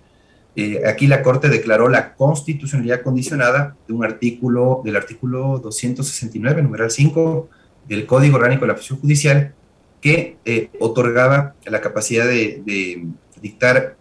Eh, 0.56 0.82
aquí 0.88 1.08
la 1.08 1.22
Corte 1.22 1.50
declaró 1.50 1.90
la 1.90 2.16
constitucionalidad 2.16 3.02
condicionada 3.02 3.76
de 3.88 3.94
un 3.94 4.04
artículo, 4.04 4.82
del 4.84 4.96
artículo 4.96 5.60
269, 5.60 6.64
numeral 6.64 6.90
5 6.90 7.50
del 7.88 8.06
Código 8.06 8.38
Orgánico 8.38 8.62
de 8.62 8.68
la 8.68 8.76
Función 8.76 9.00
Judicial, 9.00 9.54
que 10.02 10.38
eh, 10.46 10.70
otorgaba 10.80 11.56
la 11.66 11.82
capacidad 11.82 12.26
de, 12.26 13.04
dictar, 13.42 13.98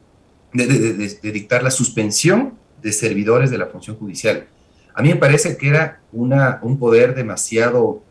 de, 0.52 1.18
dictar 1.32 1.62
la 1.62 1.70
suspensión 1.70 2.54
de 2.82 2.92
servidores 2.92 3.50
de 3.50 3.58
la 3.58 3.66
función 3.66 3.96
judicial. 3.96 4.46
A 4.94 5.02
mí 5.02 5.10
me 5.10 5.16
parece 5.16 5.56
que 5.56 5.68
era 5.68 6.00
un 6.12 6.78
poder 6.78 7.14
demasiado 7.14 8.02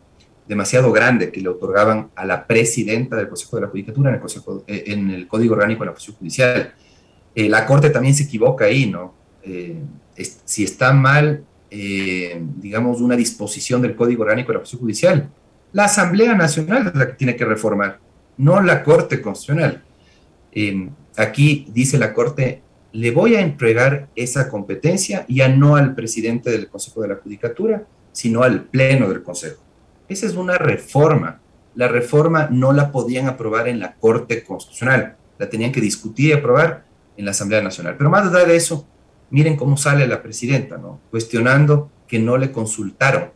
demasiado 0.48 0.90
grande 0.90 1.30
que 1.30 1.40
le 1.40 1.48
otorgaban 1.50 2.10
a 2.16 2.24
la 2.24 2.46
presidenta 2.46 3.16
del 3.16 3.28
Consejo 3.28 3.56
de 3.56 3.62
la 3.62 3.68
Judicatura 3.68 4.10
en 4.66 5.10
el, 5.10 5.22
eh, 5.22 5.28
Código 5.28 5.54
Orgánico 5.54 5.80
de 5.80 5.86
la 5.86 5.92
Función 5.92 6.16
Judicial. 6.16 6.74
Eh, 7.34 7.48
la 7.48 7.66
Corte 7.66 7.90
también 7.90 8.14
se 8.14 8.24
equivoca 8.24 8.64
ahí, 8.64 8.90
¿no? 8.90 9.14
Eh, 9.42 9.76
si 10.44 10.64
está 10.64 10.92
mal, 10.92 11.44
digamos, 11.70 13.00
una 13.00 13.14
disposición 13.14 13.82
del 13.82 13.94
Código 13.94 14.22
Orgánico 14.22 14.48
de 14.48 14.54
la 14.54 14.60
Función 14.60 14.80
Judicial, 14.80 15.30
la 15.72 15.84
Asamblea 15.84 16.34
Nacional 16.34 16.88
es 16.88 16.94
la 16.94 17.06
que 17.06 17.12
tiene 17.12 17.36
que 17.36 17.44
reformar, 17.44 18.00
no 18.38 18.60
la 18.60 18.82
Corte 18.82 19.20
Constitucional. 19.20 19.84
Aquí 21.18 21.66
dice 21.72 21.98
la 21.98 22.14
Corte, 22.14 22.62
le 22.92 23.10
voy 23.10 23.34
a 23.34 23.40
entregar 23.40 24.08
esa 24.16 24.48
competencia 24.48 25.26
ya 25.28 25.48
no 25.48 25.76
al 25.76 25.94
presidente 25.94 26.50
del 26.50 26.68
Consejo 26.68 27.02
de 27.02 27.08
la 27.08 27.16
Judicatura, 27.16 27.84
sino 28.12 28.42
al 28.42 28.64
Pleno 28.64 29.08
del 29.08 29.22
Consejo. 29.22 29.62
Esa 30.08 30.26
es 30.26 30.34
una 30.34 30.56
reforma. 30.56 31.40
La 31.74 31.88
reforma 31.88 32.48
no 32.50 32.72
la 32.72 32.90
podían 32.90 33.26
aprobar 33.26 33.68
en 33.68 33.78
la 33.78 33.94
Corte 33.94 34.42
Constitucional, 34.42 35.16
la 35.38 35.50
tenían 35.50 35.70
que 35.70 35.80
discutir 35.80 36.30
y 36.30 36.32
aprobar 36.32 36.84
en 37.16 37.24
la 37.24 37.32
Asamblea 37.32 37.62
Nacional. 37.62 37.96
Pero 37.98 38.10
más 38.10 38.26
allá 38.26 38.46
de 38.46 38.56
eso, 38.56 38.86
miren 39.30 39.56
cómo 39.56 39.76
sale 39.76 40.06
la 40.06 40.22
presidenta, 40.22 40.78
¿no? 40.78 41.00
Cuestionando 41.10 41.90
que 42.06 42.18
no 42.18 42.38
le 42.38 42.50
consultaron 42.50 43.30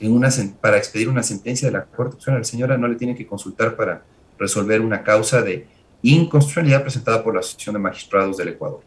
en 0.00 0.12
una, 0.12 0.28
para 0.60 0.78
expedir 0.78 1.08
una 1.08 1.22
sentencia 1.22 1.68
de 1.68 1.72
la 1.72 1.84
Corte 1.84 2.12
Constitucional. 2.12 2.40
La 2.40 2.44
señora 2.44 2.76
no 2.76 2.88
le 2.88 2.96
tiene 2.96 3.14
que 3.14 3.26
consultar 3.26 3.76
para 3.76 4.02
resolver 4.38 4.80
una 4.80 5.04
causa 5.04 5.42
de 5.42 5.66
inconstitucionalidad 6.04 6.82
presentada 6.82 7.22
por 7.22 7.34
la 7.34 7.40
Asociación 7.40 7.74
de 7.74 7.78
Magistrados 7.80 8.36
del 8.36 8.48
Ecuador. 8.48 8.80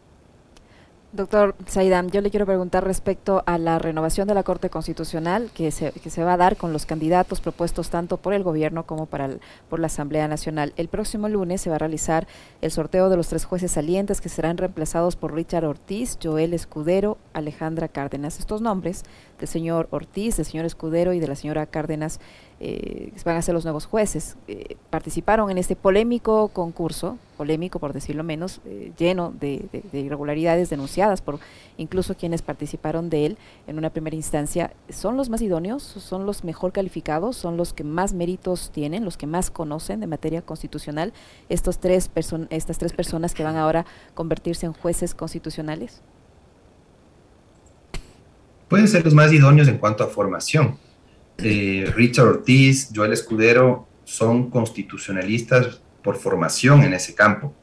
Doctor 1.10 1.56
Saidam, 1.66 2.10
yo 2.10 2.20
le 2.20 2.28
quiero 2.28 2.44
preguntar 2.44 2.84
respecto 2.84 3.42
a 3.46 3.56
la 3.56 3.78
renovación 3.78 4.28
de 4.28 4.34
la 4.34 4.42
Corte 4.42 4.68
Constitucional 4.68 5.50
que 5.54 5.70
se, 5.70 5.90
que 5.92 6.10
se 6.10 6.22
va 6.22 6.34
a 6.34 6.36
dar 6.36 6.58
con 6.58 6.74
los 6.74 6.84
candidatos 6.84 7.40
propuestos 7.40 7.88
tanto 7.88 8.18
por 8.18 8.34
el 8.34 8.42
gobierno 8.42 8.84
como 8.84 9.06
para 9.06 9.30
por 9.70 9.80
la 9.80 9.86
Asamblea 9.86 10.28
Nacional. 10.28 10.74
El 10.76 10.88
próximo 10.88 11.30
lunes 11.30 11.62
se 11.62 11.70
va 11.70 11.76
a 11.76 11.78
realizar 11.78 12.28
el 12.60 12.70
sorteo 12.70 13.08
de 13.08 13.16
los 13.16 13.28
tres 13.28 13.46
jueces 13.46 13.72
salientes 13.72 14.20
que 14.20 14.28
serán 14.28 14.58
reemplazados 14.58 15.16
por 15.16 15.34
Richard 15.34 15.64
Ortiz, 15.64 16.18
Joel 16.22 16.52
Escudero, 16.52 17.16
Alejandra 17.32 17.88
Cárdenas. 17.88 18.38
Estos 18.38 18.60
nombres 18.60 19.04
del 19.38 19.48
señor 19.48 19.88
Ortiz, 19.90 20.36
del 20.36 20.44
señor 20.44 20.66
Escudero 20.66 21.14
y 21.14 21.20
de 21.20 21.28
la 21.28 21.36
señora 21.36 21.64
Cárdenas 21.64 22.20
eh, 22.60 23.12
van 23.24 23.36
a 23.36 23.42
ser 23.42 23.54
los 23.54 23.64
nuevos 23.64 23.86
jueces. 23.86 24.36
Eh, 24.48 24.76
participaron 24.90 25.50
en 25.50 25.58
este 25.58 25.76
polémico 25.76 26.48
concurso, 26.48 27.18
polémico 27.36 27.78
por 27.78 27.92
decirlo 27.92 28.24
menos, 28.24 28.60
eh, 28.64 28.92
lleno 28.98 29.32
de, 29.38 29.68
irregularidades 29.92 30.70
denunciadas 30.70 31.20
por 31.20 31.38
incluso 31.76 32.16
quienes 32.16 32.42
participaron 32.42 33.10
de 33.10 33.26
él 33.26 33.38
en 33.66 33.78
una 33.78 33.90
primera 33.90 34.16
instancia. 34.16 34.72
¿Son 34.88 35.16
los 35.16 35.28
más 35.28 35.40
idóneos? 35.40 35.82
¿Son 35.82 36.26
los 36.26 36.42
mejor 36.42 36.72
calificados? 36.72 37.36
¿Son 37.36 37.56
los 37.56 37.72
que 37.72 37.84
más 37.84 38.12
méritos 38.12 38.70
tienen? 38.72 39.04
¿Los 39.04 39.16
que 39.16 39.26
más 39.26 39.50
conocen 39.50 40.00
de 40.00 40.06
materia 40.06 40.42
constitucional? 40.42 41.12
Estos 41.48 41.78
tres 41.78 42.10
estas 42.50 42.78
tres 42.78 42.92
personas 42.92 43.34
que 43.34 43.44
van 43.44 43.56
ahora 43.56 43.80
a 43.80 44.14
convertirse 44.14 44.66
en 44.66 44.72
jueces 44.72 45.14
constitucionales. 45.14 46.00
Pueden 48.68 48.88
ser 48.88 49.04
los 49.04 49.14
más 49.14 49.32
idóneos 49.32 49.68
en 49.68 49.78
cuanto 49.78 50.04
a 50.04 50.08
formación 50.08 50.76
eh, 51.38 51.90
Richard 51.94 52.26
Ortiz, 52.26 52.90
Joel 52.94 53.12
Escudero, 53.12 53.86
son 54.04 54.50
constitucionalistas 54.50 55.80
por 56.02 56.16
formación 56.16 56.82
en 56.82 56.94
ese 56.94 57.14
campo. 57.14 57.54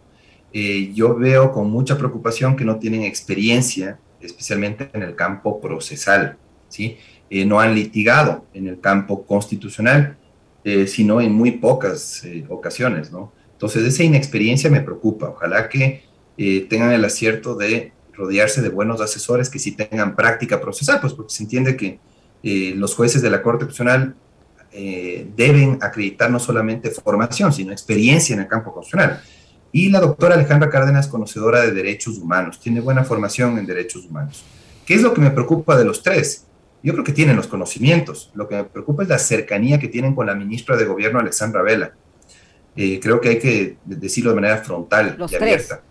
Eh, 0.54 0.94
yo 0.94 1.16
veo 1.16 1.52
con 1.52 1.70
mucha 1.70 1.98
preocupación 1.98 2.56
que 2.56 2.64
no 2.64 2.78
tienen 2.80 3.04
experiencia, 3.04 4.00
especialmente 4.22 4.90
en 4.94 5.04
el 5.04 5.16
campo 5.16 5.60
procesal, 5.60 6.38
¿sí? 6.70 6.98
Eh, 7.30 7.46
no 7.46 7.60
han 7.60 7.76
litigado 7.76 8.46
en 8.54 8.68
el 8.68 8.80
campo 8.80 9.26
constitucional, 9.26 10.18
eh, 10.64 10.88
sino 10.88 11.20
en 11.20 11.34
muy 11.34 11.52
pocas 11.52 12.24
ocasiones, 12.48 13.12
¿no? 13.12 13.34
Entonces, 13.52 13.84
esa 13.84 14.04
inexperiencia 14.04 14.70
me 14.70 14.82
preocupa. 14.82 15.30
Ojalá 15.30 15.68
que 15.68 16.04
tengan 16.70 16.92
el 16.92 17.04
acierto 17.06 17.56
de 17.56 17.94
rodearse 18.14 18.62
de 18.62 18.70
buenos 18.70 19.02
asesores 19.02 19.50
que 19.50 19.60
sí 19.60 19.72
tengan 19.72 20.16
práctica 20.16 20.62
procesal, 20.62 21.00
pues 21.02 21.14
porque 21.14 21.34
se 21.34 21.44
entiende 21.44 21.76
que 21.76 22.00
los 22.76 22.94
jueces 22.94 23.22
de 23.22 23.30
la 23.30 23.42
Corte 23.42 23.66
Constitucional 23.66 24.16
eh, 24.72 25.28
deben 25.36 25.80
acreditar 25.82 26.30
no 26.30 26.38
solamente 26.38 26.92
formación, 26.92 27.52
sino 27.52 27.72
experiencia 27.72 28.34
en 28.34 28.42
el 28.42 28.48
campo 28.48 28.74
constitucional. 28.74 29.22
Y 29.72 29.90
la 29.90 30.00
doctora 30.00 30.36
Alejandra 30.36 30.70
Cárdenas, 30.70 31.08
conocedora 31.08 31.62
de 31.62 31.72
derechos 31.72 32.18
humanos, 32.18 32.60
tiene 32.60 32.82
buena 32.82 33.04
formación 33.04 33.58
en 33.58 33.66
derechos 33.66 34.06
humanos. 34.06 34.44
¿Qué 34.86 34.96
es 34.96 35.02
lo 35.02 35.14
que 35.14 35.22
me 35.22 35.32
preocupa 35.32 35.76
de 35.78 35.86
los 35.86 36.04
tres? 36.04 36.46
Yo 36.84 36.94
creo 36.94 37.04
que 37.04 37.14
tienen 37.14 37.36
los 37.36 37.48
conocimientos. 37.48 38.32
Lo 38.36 38.48
que 38.48 38.56
me 38.58 38.64
preocupa 38.66 39.04
es 39.04 39.10
la 39.10 39.18
cercanía 39.18 39.80
que 39.80 39.88
tienen 39.88 40.14
con 40.14 40.28
la 40.28 40.36
ministra 40.36 40.78
de 40.78 40.86
Gobierno, 40.86 41.20
Alexandra 41.20 41.64
Vela. 41.64 41.94
Eh, 42.76 43.00
creo 43.02 43.20
que 43.20 43.30
hay 43.30 43.40
que 43.40 43.78
decirlo 43.86 44.32
de 44.32 44.36
manera 44.36 44.58
frontal 44.58 45.18
y 45.32 45.36
abierta. 45.36 45.82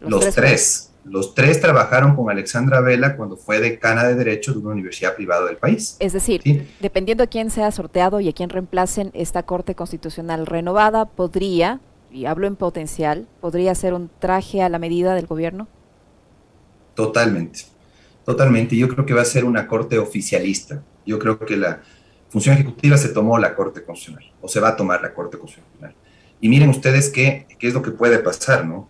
Los, 0.00 0.34
tres 0.34 0.90
los 1.08 1.34
tres 1.34 1.60
trabajaron 1.60 2.16
con 2.16 2.30
Alexandra 2.30 2.80
Vela 2.80 3.16
cuando 3.16 3.36
fue 3.36 3.60
decana 3.60 4.04
de 4.04 4.16
Derecho 4.16 4.52
de 4.52 4.58
una 4.58 4.70
universidad 4.70 5.14
privada 5.14 5.46
del 5.46 5.56
país. 5.56 5.96
Es 6.00 6.12
decir, 6.12 6.68
dependiendo 6.80 7.22
de 7.22 7.28
quién 7.28 7.50
sea 7.50 7.70
sorteado 7.70 8.20
y 8.20 8.28
a 8.28 8.32
quién 8.32 8.50
reemplacen 8.50 9.10
esta 9.14 9.44
Corte 9.44 9.76
Constitucional 9.76 10.46
renovada, 10.46 11.04
podría, 11.04 11.80
y 12.10 12.26
hablo 12.26 12.48
en 12.48 12.56
potencial, 12.56 13.28
podría 13.40 13.74
ser 13.76 13.94
un 13.94 14.10
traje 14.18 14.62
a 14.62 14.68
la 14.68 14.80
medida 14.80 15.14
del 15.14 15.26
gobierno. 15.26 15.68
Totalmente, 16.94 17.60
totalmente. 18.24 18.76
Yo 18.76 18.88
creo 18.88 19.06
que 19.06 19.14
va 19.14 19.22
a 19.22 19.26
ser 19.26 19.44
una 19.44 19.68
Corte 19.68 19.98
oficialista. 19.98 20.82
Yo 21.06 21.20
creo 21.20 21.38
que 21.38 21.56
la 21.56 21.82
función 22.30 22.56
ejecutiva 22.56 22.96
se 22.96 23.10
tomó 23.10 23.38
la 23.38 23.54
Corte 23.54 23.84
Constitucional, 23.84 24.32
o 24.40 24.48
se 24.48 24.58
va 24.58 24.70
a 24.70 24.76
tomar 24.76 25.02
la 25.02 25.14
Corte 25.14 25.38
Constitucional. 25.38 25.94
Y 26.40 26.48
miren 26.48 26.68
ustedes 26.68 27.10
qué, 27.10 27.46
qué 27.60 27.68
es 27.68 27.74
lo 27.74 27.82
que 27.82 27.92
puede 27.92 28.18
pasar, 28.18 28.66
¿no? 28.66 28.88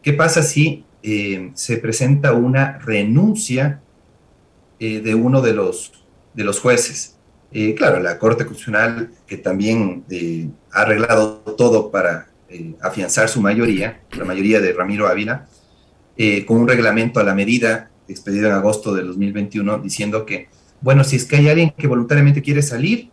¿Qué 0.00 0.14
pasa 0.14 0.42
si 0.42 0.86
eh, 1.02 1.52
se 1.54 1.78
presenta 1.78 2.32
una 2.32 2.78
renuncia 2.78 3.80
eh, 4.80 5.00
de 5.00 5.14
uno 5.14 5.40
de 5.40 5.54
los, 5.54 5.92
de 6.34 6.44
los 6.44 6.60
jueces. 6.60 7.16
Eh, 7.52 7.74
claro, 7.74 8.00
la 8.00 8.18
Corte 8.18 8.44
Constitucional, 8.44 9.10
que 9.26 9.36
también 9.38 10.04
ha 10.72 10.82
arreglado 10.82 11.38
todo 11.56 11.90
para 11.90 12.28
afianzar 12.80 13.28
su 13.28 13.40
mayoría, 13.40 14.00
la 14.16 14.24
mayoría 14.24 14.60
de 14.60 14.72
Ramiro 14.72 15.06
Ávila, 15.06 15.46
con 16.46 16.58
un 16.58 16.68
reglamento 16.68 17.20
a 17.20 17.22
la 17.22 17.34
medida 17.34 17.90
expedido 18.08 18.48
en 18.48 18.54
agosto 18.54 18.94
de 18.94 19.02
2021, 19.02 19.78
diciendo 19.78 20.26
que, 20.26 20.48
bueno, 20.80 21.04
si 21.04 21.16
es 21.16 21.24
que 21.26 21.36
hay 21.36 21.48
alguien 21.48 21.74
que 21.76 21.86
voluntariamente 21.86 22.42
quiere 22.42 22.62
salir, 22.62 23.10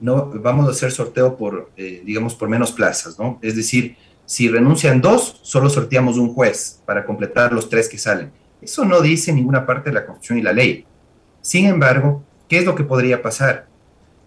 no 0.00 0.30
vamos 0.34 0.66
a 0.66 0.70
hacer 0.70 0.92
sorteo 0.92 1.36
por, 1.36 1.70
digamos, 1.76 2.34
por 2.34 2.48
menos 2.48 2.72
plazas, 2.72 3.18
¿no? 3.18 3.38
Es 3.42 3.54
decir, 3.54 3.96
si 4.26 4.48
renuncian 4.48 5.00
dos, 5.00 5.38
solo 5.42 5.68
sorteamos 5.68 6.16
un 6.16 6.32
juez 6.32 6.82
para 6.86 7.04
completar 7.04 7.52
los 7.52 7.68
tres 7.68 7.88
que 7.88 7.98
salen. 7.98 8.32
Eso 8.62 8.84
no 8.84 9.00
dice 9.00 9.32
ninguna 9.32 9.66
parte 9.66 9.90
de 9.90 9.94
la 9.94 10.06
Constitución 10.06 10.38
y 10.38 10.42
la 10.42 10.52
ley. 10.52 10.86
Sin 11.42 11.66
embargo, 11.66 12.24
¿qué 12.48 12.58
es 12.58 12.64
lo 12.64 12.74
que 12.74 12.84
podría 12.84 13.20
pasar? 13.20 13.66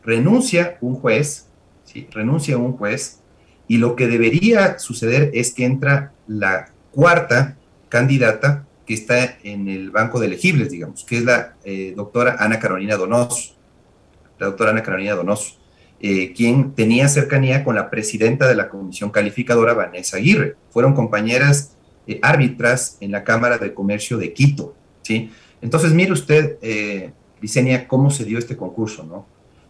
Renuncia 0.03 0.77
un 0.81 0.95
juez, 0.95 1.47
¿sí? 1.83 2.07
renuncia 2.11 2.57
un 2.57 2.73
juez, 2.73 3.21
y 3.67 3.77
lo 3.77 3.95
que 3.95 4.07
debería 4.07 4.79
suceder 4.79 5.31
es 5.33 5.53
que 5.53 5.65
entra 5.65 6.13
la 6.27 6.71
cuarta 6.91 7.57
candidata 7.89 8.65
que 8.85 8.93
está 8.93 9.37
en 9.43 9.67
el 9.67 9.91
banco 9.91 10.19
de 10.19 10.27
elegibles, 10.27 10.69
digamos, 10.69 11.03
que 11.03 11.17
es 11.17 11.23
la 11.25 11.55
eh, 11.63 11.93
doctora 11.95 12.37
Ana 12.39 12.59
Carolina 12.59 12.95
Donoso. 12.95 13.55
La 14.39 14.47
doctora 14.47 14.71
Ana 14.71 14.83
Carolina 14.83 15.15
Donoso. 15.15 15.57
Eh, 15.99 16.33
quien 16.33 16.73
tenía 16.73 17.07
cercanía 17.07 17.63
con 17.63 17.75
la 17.75 17.89
presidenta 17.89 18.47
de 18.47 18.55
la 18.55 18.69
comisión 18.69 19.09
calificadora, 19.09 19.73
Vanessa 19.73 20.17
Aguirre. 20.17 20.55
Fueron 20.69 20.93
compañeras 20.93 21.75
eh, 22.05 22.19
árbitras 22.21 22.97
en 23.01 23.11
la 23.11 23.23
Cámara 23.23 23.57
de 23.57 23.73
Comercio 23.73 24.17
de 24.17 24.31
Quito. 24.31 24.75
¿sí? 25.01 25.31
Entonces, 25.61 25.93
mire 25.93 26.11
usted, 26.11 26.57
eh, 26.61 27.11
cómo 27.87 28.11
se 28.11 28.25
dio 28.25 28.37
este 28.37 28.55
concurso. 28.55 29.03
¿no? 29.03 29.25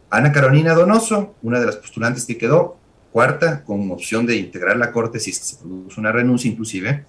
Ana 0.10 0.32
Carolina 0.32 0.74
Donoso, 0.74 1.36
una 1.42 1.60
de 1.60 1.66
las 1.66 1.78
postulantes 1.78 2.26
que 2.26 2.38
quedó, 2.38 2.78
cuarta, 3.12 3.63
con 3.63 3.90
opción 3.92 4.26
de 4.26 4.36
integrar 4.36 4.78
la 4.78 4.92
Corte 4.92 5.20
si 5.20 5.32
se 5.32 5.56
produce 5.58 6.00
una 6.00 6.12
renuncia 6.12 6.52
inclusive. 6.52 7.06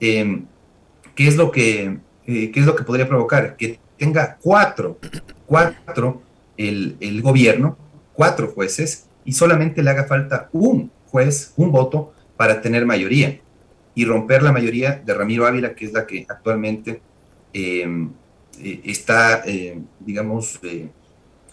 Em, 0.00 0.46
¿qué, 1.14 1.28
es 1.28 1.36
lo 1.36 1.50
que, 1.50 1.98
eh, 2.26 2.50
¿Qué 2.50 2.60
es 2.60 2.66
lo 2.66 2.74
que 2.74 2.84
podría 2.84 3.06
provocar? 3.06 3.56
Que 3.56 3.78
tenga 3.98 4.38
cuatro, 4.40 4.98
cuatro 5.46 6.22
el, 6.56 6.96
el 7.00 7.20
gobierno 7.22 7.76
cuatro 8.16 8.48
jueces 8.48 9.06
y 9.24 9.32
solamente 9.32 9.82
le 9.82 9.90
haga 9.90 10.04
falta 10.04 10.48
un 10.52 10.90
juez, 11.06 11.52
un 11.56 11.70
voto, 11.70 12.12
para 12.36 12.60
tener 12.60 12.84
mayoría 12.84 13.40
y 13.94 14.04
romper 14.04 14.42
la 14.42 14.52
mayoría 14.52 15.02
de 15.04 15.14
Ramiro 15.14 15.46
Ávila, 15.46 15.74
que 15.74 15.86
es 15.86 15.92
la 15.92 16.06
que 16.06 16.26
actualmente 16.28 17.00
em, 17.52 18.10
eh, 18.60 18.80
está, 18.84 19.42
eh, 19.46 19.80
digamos, 20.00 20.60
eh, 20.62 20.88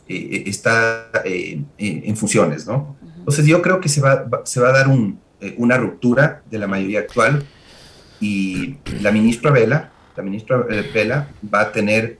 está 0.08 1.10
en 1.24 2.18
funciones, 2.18 2.68
¿no? 2.68 2.98
Entonces 3.20 3.46
yo 3.46 3.62
creo 3.62 3.80
que 3.80 3.88
se 3.88 4.02
va, 4.02 4.28
se 4.44 4.60
va 4.60 4.70
a 4.70 4.74
dar 4.74 4.88
una 5.58 5.78
ruptura 5.78 6.44
de 6.52 6.60
la 6.60 6.68
mayoría 6.68 7.00
actual 7.00 7.46
y 8.20 8.76
la 9.02 9.14
ministra 9.14 9.50
Vela, 9.50 9.94
la 10.18 10.24
ministra 10.24 10.58
Vela 10.58 11.30
va 11.52 11.62
a 11.62 11.72
tener 11.72 12.20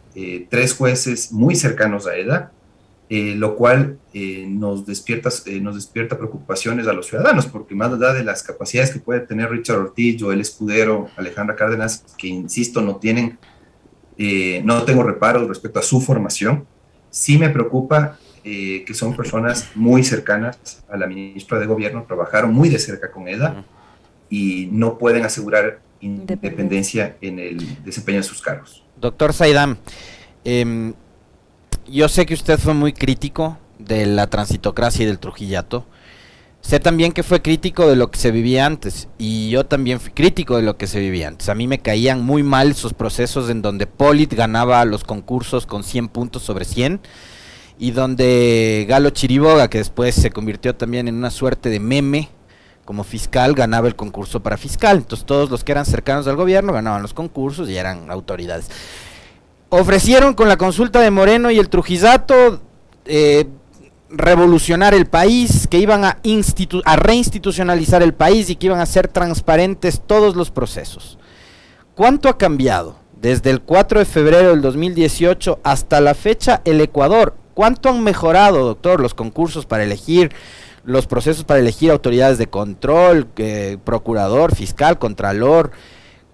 tres 0.50 0.74
jueces 0.74 1.34
muy 1.34 1.56
cercanos 1.56 2.08
a 2.08 2.16
ella, 2.16 2.52
eh, 3.16 3.36
lo 3.36 3.56
cual 3.56 4.00
eh, 4.12 4.48
nos, 4.50 4.88
despierta, 4.88 5.30
eh, 5.46 5.60
nos 5.60 5.76
despierta 5.76 6.18
preocupaciones 6.18 6.88
a 6.88 6.94
los 6.94 7.06
ciudadanos, 7.06 7.46
porque 7.46 7.76
más 7.76 7.94
allá 7.94 8.12
de 8.12 8.24
las 8.24 8.42
capacidades 8.42 8.90
que 8.90 8.98
puede 8.98 9.20
tener 9.20 9.52
Richard 9.52 9.78
Ortiz, 9.78 10.20
el 10.24 10.42
Escudero, 10.42 11.10
Alejandra 11.16 11.56
Cárdenas, 11.56 12.04
que 12.18 12.28
insisto, 12.28 12.82
no 12.82 12.96
tienen, 12.96 13.38
no 14.64 14.82
tengo 14.82 15.04
reparos 15.04 15.48
respecto 15.48 15.78
a 15.78 15.84
su 15.84 16.02
formación, 16.02 16.66
sí 17.12 17.38
me 17.38 17.52
preocupa 17.52 18.18
que 18.44 18.94
son 18.94 19.16
personas 19.16 19.70
muy 19.76 20.04
cercanas 20.04 20.84
a 20.90 20.98
la 20.98 21.06
ministra 21.06 21.60
de 21.60 21.68
Gobierno, 21.68 22.06
trabajaron 22.08 22.52
muy 22.52 22.70
de 22.70 22.80
cerca 22.80 23.12
con 23.12 23.28
ella 23.28 23.64
y 24.28 24.70
no 24.72 24.98
pueden 24.98 25.24
asegurar 25.24 25.82
independencia 26.02 27.16
en 27.22 27.38
el 27.38 27.84
desempeño 27.84 28.18
de 28.18 28.24
sus 28.24 28.42
cargos. 28.42 28.84
Doctor 29.00 29.34
Saidam, 29.34 29.78
eh, 30.44 30.94
yo 31.88 32.08
sé 32.10 32.26
que 32.26 32.34
usted 32.34 32.60
fue 32.60 32.74
muy 32.74 32.94
crítico 32.94 33.58
de 33.80 34.06
la 34.06 34.28
transitocracia 34.28 35.04
y 35.04 35.06
del 35.06 35.20
Trujillato. 35.20 35.86
Sé 36.62 36.80
también 36.80 37.12
que 37.12 37.24
fue 37.24 37.42
crítico 37.42 37.90
de 37.90 37.98
lo 37.98 38.10
que 38.10 38.18
se 38.18 38.32
vivía 38.32 38.66
antes 38.66 39.10
y 39.18 39.50
yo 39.50 39.66
también 39.66 40.00
fui 40.00 40.14
crítico 40.14 40.56
de 40.56 40.62
lo 40.62 40.78
que 40.78 40.88
se 40.88 41.02
vivía 41.02 41.28
antes. 41.28 41.50
A 41.50 41.56
mí 41.56 41.68
me 41.68 41.80
caían 41.80 42.24
muy 42.24 42.42
mal 42.42 42.72
esos 42.72 42.94
procesos 42.94 43.50
en 43.50 43.62
donde 43.62 43.86
Polit 43.86 44.34
ganaba 44.34 44.86
los 44.86 45.04
concursos 45.04 45.66
con 45.66 45.84
100 45.84 46.08
puntos 46.08 46.44
sobre 46.44 46.64
100 46.64 47.02
y 47.78 47.92
donde 47.92 48.86
Galo 48.88 49.10
Chiriboga, 49.10 49.70
que 49.70 49.80
después 49.80 50.16
se 50.16 50.32
convirtió 50.32 50.74
también 50.74 51.10
en 51.10 51.16
una 51.16 51.32
suerte 51.32 51.70
de 51.70 51.82
meme 51.82 52.30
como 52.86 53.04
fiscal, 53.04 53.56
ganaba 53.56 53.90
el 53.90 53.98
concurso 53.98 54.42
para 54.42 54.56
fiscal. 54.56 54.98
Entonces 54.98 55.26
todos 55.26 55.50
los 55.50 55.66
que 55.66 55.74
eran 55.74 55.86
cercanos 55.86 56.28
al 56.28 56.38
gobierno 56.38 56.72
ganaban 56.72 57.02
los 57.02 57.14
concursos 57.14 57.70
y 57.70 57.76
eran 57.76 58.10
autoridades 58.10 58.70
ofrecieron 59.80 60.36
con 60.36 60.48
la 60.48 60.58
consulta 60.58 61.02
de 61.02 61.10
Moreno 61.10 61.50
y 61.50 61.58
el 61.58 61.70
Trujillato 61.70 62.62
eh, 63.06 63.48
revolucionar 64.10 64.94
el 64.94 65.08
país, 65.08 65.68
que 65.68 65.80
iban 65.80 66.06
a, 66.06 66.20
a 66.86 66.96
reinstitucionalizar 66.96 68.04
el 68.04 68.14
país 68.14 68.50
y 68.52 68.56
que 68.56 68.68
iban 68.68 68.80
a 68.80 68.86
ser 68.86 69.08
transparentes 69.08 70.02
todos 70.06 70.36
los 70.36 70.52
procesos. 70.52 71.18
¿Cuánto 71.96 72.30
ha 72.30 72.38
cambiado 72.38 72.98
desde 73.20 73.50
el 73.50 73.62
4 73.62 74.00
de 74.00 74.06
febrero 74.06 74.50
del 74.50 74.62
2018 74.62 75.60
hasta 75.64 76.02
la 76.02 76.14
fecha 76.14 76.62
el 76.66 76.80
Ecuador? 76.80 77.36
¿Cuánto 77.56 77.90
han 77.90 78.04
mejorado, 78.04 78.66
doctor, 78.66 79.00
los 79.00 79.16
concursos 79.16 79.66
para 79.66 79.84
elegir, 79.84 80.32
los 80.84 81.08
procesos 81.08 81.46
para 81.46 81.60
elegir 81.60 81.90
autoridades 81.90 82.38
de 82.38 82.48
control, 82.48 83.28
eh, 83.38 83.78
procurador, 83.84 84.56
fiscal, 84.56 85.00
contralor? 85.00 85.72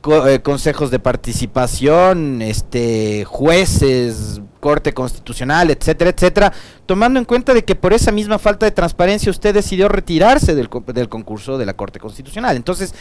Eh, 0.08 0.40
consejos 0.42 0.92
de 0.92 1.00
participación, 1.00 2.42
este, 2.42 3.26
jueces, 3.26 4.40
corte 4.62 4.94
constitucional, 4.94 5.72
etcétera, 5.72 6.12
etcétera, 6.12 6.54
tomando 6.86 7.20
en 7.20 7.26
cuenta 7.26 7.54
de 7.54 7.66
que 7.66 7.76
por 7.76 7.92
esa 7.92 8.10
misma 8.14 8.40
falta 8.40 8.66
de 8.66 8.72
transparencia 8.72 9.30
usted 9.30 9.54
decidió 9.54 9.90
retirarse 9.90 10.56
del, 10.56 10.70
del 10.94 11.10
concurso 11.10 11.58
de 11.58 11.66
la 11.66 11.74
corte 11.74 12.00
constitucional. 12.00 12.56
Entonces, 12.56 12.94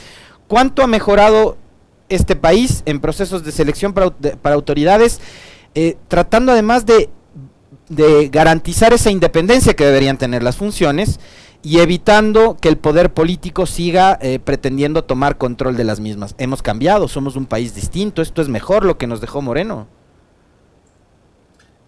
¿cuánto 0.49 0.83
ha 0.83 0.89
mejorado 0.89 1.57
este 2.09 2.35
país 2.35 2.83
en 2.85 2.99
procesos 2.99 3.45
de 3.45 3.53
selección 3.53 3.93
para, 3.93 4.13
autoridades, 4.53 5.21
eh, 5.77 5.97
tratando 6.09 6.51
además 6.51 6.85
de, 6.85 7.11
de 7.89 8.29
garantizar 8.29 8.93
esa 8.93 9.13
independencia 9.13 9.75
que 9.75 9.87
deberían 9.87 10.19
tener 10.19 10.43
las 10.43 10.57
funciones? 10.57 11.21
Y 11.63 11.81
evitando 11.81 12.57
que 12.61 12.69
el 12.69 12.79
poder 12.79 13.13
político 13.13 13.67
siga 13.67 14.19
eh, 14.23 14.39
pretendiendo 14.39 15.05
tomar 15.05 15.39
control 15.39 15.77
de 15.77 15.85
las 15.85 16.01
mismas. 16.01 16.35
Hemos 16.39 16.63
cambiado, 16.63 17.09
somos 17.09 17.37
un 17.37 17.47
país 17.47 17.75
distinto, 17.75 18.23
esto 18.23 18.43
es 18.43 18.49
mejor 18.49 18.85
lo 18.85 18.97
que 18.97 19.07
nos 19.07 19.21
dejó 19.21 19.43
Moreno. 19.43 19.89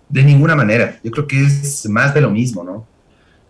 De 0.09 0.25
ninguna 0.25 0.57
manera, 0.57 0.99
yo 1.05 1.11
creo 1.13 1.27
que 1.27 1.41
es 1.41 1.89
más 1.89 2.13
de 2.15 2.21
lo 2.21 2.31
mismo, 2.31 2.65
¿no? 2.65 2.87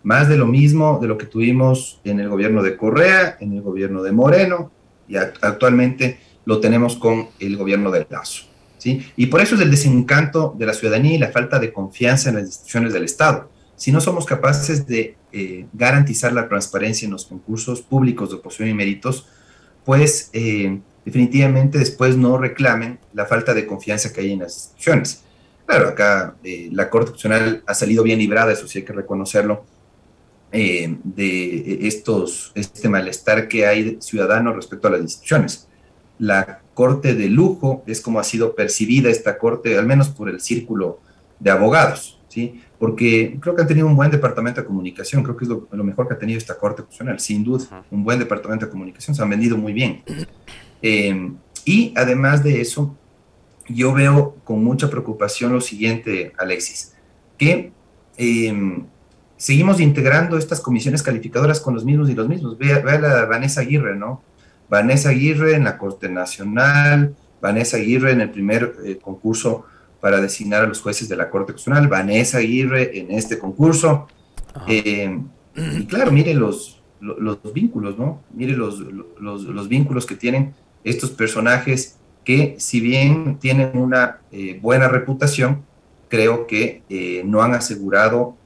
Más 0.02 0.28
de 0.28 0.36
lo 0.36 0.46
mismo 0.46 0.98
de 1.00 1.08
lo 1.08 1.16
que 1.16 1.26
tuvimos 1.26 2.00
en 2.04 2.20
el 2.20 2.28
gobierno 2.28 2.62
de 2.62 2.76
Correa, 2.76 3.36
en 3.40 3.54
el 3.54 3.62
gobierno 3.62 4.02
de 4.02 4.12
Moreno, 4.12 4.70
y 5.08 5.16
actualmente 5.16 6.20
lo 6.44 6.60
tenemos 6.60 6.96
con 6.96 7.28
el 7.38 7.56
gobierno 7.56 7.90
del 7.90 8.06
Lazo. 8.10 8.44
¿sí? 8.78 9.06
Y 9.16 9.26
por 9.26 9.40
eso 9.40 9.54
es 9.54 9.60
el 9.60 9.70
desencanto 9.70 10.54
de 10.58 10.66
la 10.66 10.74
ciudadanía 10.74 11.14
y 11.14 11.18
la 11.18 11.30
falta 11.30 11.58
de 11.58 11.72
confianza 11.72 12.28
en 12.28 12.36
las 12.36 12.44
instituciones 12.44 12.92
del 12.92 13.04
Estado. 13.04 13.50
Si 13.80 13.92
no 13.92 14.02
somos 14.02 14.26
capaces 14.26 14.86
de 14.86 15.16
eh, 15.32 15.64
garantizar 15.72 16.34
la 16.34 16.46
transparencia 16.50 17.06
en 17.06 17.12
los 17.12 17.24
concursos 17.24 17.80
públicos 17.80 18.28
de 18.28 18.36
oposición 18.36 18.68
y 18.68 18.74
méritos, 18.74 19.26
pues 19.86 20.28
eh, 20.34 20.78
definitivamente 21.02 21.78
después 21.78 22.14
no 22.14 22.36
reclamen 22.36 22.98
la 23.14 23.24
falta 23.24 23.54
de 23.54 23.66
confianza 23.66 24.12
que 24.12 24.20
hay 24.20 24.32
en 24.32 24.40
las 24.40 24.54
instituciones. 24.54 25.22
Claro, 25.64 25.88
acá 25.88 26.36
eh, 26.44 26.68
la 26.70 26.90
Corte 26.90 27.12
Constitucional 27.12 27.62
ha 27.66 27.72
salido 27.72 28.02
bien 28.02 28.18
librada, 28.18 28.52
eso 28.52 28.68
sí 28.68 28.80
hay 28.80 28.84
que 28.84 28.92
reconocerlo, 28.92 29.64
de 30.52 31.78
estos, 31.86 32.50
este 32.56 32.88
malestar 32.88 33.46
que 33.46 33.66
hay 33.66 33.96
ciudadano 34.00 34.52
respecto 34.52 34.88
a 34.88 34.90
las 34.90 35.00
instituciones 35.00 35.68
la 36.18 36.60
corte 36.74 37.14
de 37.14 37.28
lujo, 37.28 37.82
es 37.86 38.02
como 38.02 38.20
ha 38.20 38.24
sido 38.24 38.54
percibida 38.54 39.08
esta 39.08 39.38
corte, 39.38 39.78
al 39.78 39.86
menos 39.86 40.10
por 40.10 40.28
el 40.28 40.40
círculo 40.40 41.00
de 41.38 41.50
abogados, 41.50 42.20
¿sí? 42.28 42.60
Porque 42.80 43.38
creo 43.40 43.54
que 43.54 43.62
han 43.62 43.68
tenido 43.68 43.86
un 43.86 43.94
buen 43.94 44.10
departamento 44.10 44.62
de 44.62 44.66
comunicación, 44.66 45.22
creo 45.22 45.36
que 45.36 45.44
es 45.44 45.50
lo, 45.50 45.84
mejor 45.84 46.08
que 46.08 46.14
ha 46.14 46.18
tenido 46.18 46.38
esta 46.38 46.58
corte 46.58 46.82
constitucional, 46.82 47.20
sin 47.20 47.44
duda, 47.44 47.84
un 47.90 48.02
buen 48.02 48.18
departamento 48.18 48.64
de 48.64 48.72
comunicación, 48.72 49.14
se 49.14 49.22
han 49.22 49.28
vendido 49.28 49.58
muy 49.58 49.74
bien. 49.74 50.02
Eh, 50.80 51.30
y 51.66 51.92
además 51.94 52.42
de 52.42 52.62
eso, 52.62 52.96
yo 53.68 53.92
veo 53.92 54.36
con 54.44 54.64
mucha 54.64 54.88
preocupación 54.88 55.52
lo 55.52 55.60
siguiente, 55.60 56.32
Alexis, 56.38 56.94
que 57.36 57.70
eh, 58.16 58.82
seguimos 59.36 59.78
integrando 59.78 60.38
estas 60.38 60.60
comisiones 60.60 61.02
calificadoras 61.02 61.60
con 61.60 61.74
los 61.74 61.84
mismos 61.84 62.10
y 62.10 62.14
los 62.14 62.28
mismos. 62.28 62.58
Vea, 62.58 62.80
vea 62.80 62.98
la 62.98 63.24
Vanessa 63.26 63.60
Aguirre, 63.60 63.94
¿no? 63.94 64.22
Vanessa 64.70 65.10
Aguirre 65.10 65.54
en 65.54 65.64
la 65.64 65.76
Corte 65.78 66.08
Nacional, 66.08 67.14
Vanessa 67.40 67.76
Aguirre 67.76 68.12
en 68.12 68.20
el 68.20 68.30
primer 68.30 68.74
eh, 68.84 68.98
concurso 69.00 69.66
para 70.00 70.20
designar 70.20 70.64
a 70.64 70.66
los 70.66 70.80
jueces 70.80 71.08
de 71.08 71.16
la 71.16 71.30
Corte 71.30 71.52
Constitucional, 71.52 71.88
Vanessa 71.88 72.38
Aguirre 72.38 72.98
en 72.98 73.10
este 73.10 73.38
concurso. 73.38 74.08
Eh, 74.66 75.18
y 75.56 75.86
claro, 75.86 76.10
mire 76.10 76.34
los, 76.34 76.82
los, 77.00 77.38
vínculos, 77.52 77.98
¿no? 77.98 78.22
Mire 78.34 78.56
los, 78.56 78.80
los, 79.20 79.68
vínculos 79.68 80.06
que 80.06 80.14
tienen 80.14 80.54
estos 80.84 81.10
personajes 81.10 81.96
que 82.24 82.56
si 82.58 82.80
bien 82.80 83.38
tienen 83.38 83.76
una 83.76 84.20
eh, 84.32 84.58
buena 84.60 84.88
reputación, 84.88 85.62
creo 86.08 86.46
que 86.46 86.82
no 87.24 87.42
han 87.42 87.54
asegurado 87.54 88.36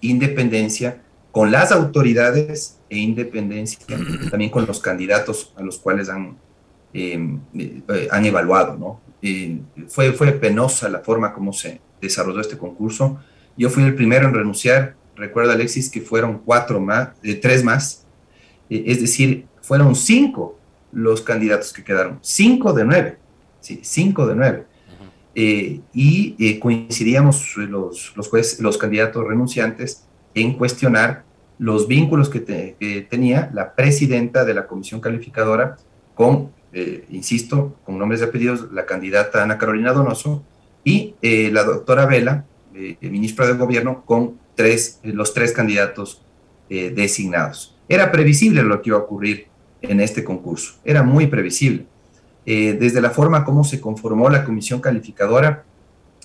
independencia 0.00 1.02
con 1.32 1.50
las 1.50 1.72
autoridades 1.72 2.78
e 2.88 2.98
independencia, 2.98 3.78
también 4.30 4.50
con 4.50 4.66
los 4.66 4.80
candidatos 4.80 5.52
a 5.56 5.62
los 5.62 5.78
cuales 5.78 6.08
han, 6.08 6.36
eh, 6.92 7.18
han 8.10 8.26
evaluado. 8.26 8.76
¿no? 8.76 9.00
Eh, 9.22 9.60
fue, 9.88 10.12
fue 10.12 10.32
penosa 10.32 10.88
la 10.88 11.00
forma 11.00 11.32
como 11.32 11.52
se 11.52 11.80
desarrolló 12.00 12.40
este 12.40 12.58
concurso. 12.58 13.18
Yo 13.56 13.70
fui 13.70 13.84
el 13.84 13.94
primero 13.94 14.28
en 14.28 14.34
renunciar. 14.34 14.96
Recuerda, 15.16 15.52
Alexis, 15.52 15.90
que 15.90 16.00
fueron 16.00 16.38
cuatro 16.44 16.80
más, 16.80 17.10
eh, 17.22 17.34
tres 17.34 17.62
más. 17.62 18.06
es 18.68 19.00
decir, 19.00 19.46
fueron 19.60 19.94
cinco 19.94 20.58
los 20.92 21.22
candidatos 21.22 21.72
que 21.72 21.84
quedaron. 21.84 22.18
Cinco 22.22 22.72
de 22.72 22.84
nueve. 22.84 23.18
Sí, 23.60 23.80
cinco 23.82 24.26
de 24.26 24.34
nueve. 24.34 24.64
y 25.34 26.58
coincidíamos 26.58 27.56
los, 27.56 28.12
los, 28.16 28.28
jueces, 28.28 28.60
los 28.60 28.78
candidatos 28.78 29.26
renunciantes 29.26 30.06
en 30.34 30.54
cuestionar 30.54 31.24
los 31.60 31.86
vínculos 31.86 32.30
que, 32.30 32.40
tenía 33.10 33.50
la 33.52 33.74
presidenta 33.74 34.46
de 34.46 34.54
la 34.54 34.66
comisión 34.66 34.98
calificadora 35.00 35.76
con, 36.14 36.52
eh, 36.72 37.04
insisto, 37.10 37.76
con 37.84 37.98
nombres 37.98 38.20
y 38.20 38.24
apellidos, 38.24 38.70
la 38.72 38.86
candidata 38.86 39.42
Ana 39.42 39.58
Carolina 39.58 39.92
Donoso 39.92 40.44
y 40.84 41.16
eh, 41.20 41.50
la 41.52 41.64
doctora 41.64 42.06
Vela, 42.06 42.44
eh, 42.74 42.96
ministra 43.00 43.46
del 43.48 43.56
gobierno, 43.56 44.04
con 44.04 44.38
tres, 44.54 45.00
los 45.02 45.34
tres 45.34 45.52
candidatos 45.52 46.22
designados. 46.68 47.76
Era 47.88 48.12
previsible 48.12 48.62
lo 48.62 48.80
que 48.80 48.90
iba 48.90 48.98
a 48.98 49.00
ocurrir 49.00 49.48
en 49.82 49.98
este 49.98 50.22
concurso, 50.22 50.74
era 50.84 51.02
muy 51.02 51.26
previsible. 51.26 51.86
desde 52.44 53.00
la 53.00 53.10
forma 53.10 53.44
como 53.44 53.64
se 53.64 53.80
conformó 53.80 54.30
la 54.30 54.44
comisión 54.44 54.80
calificadora, 54.80 55.64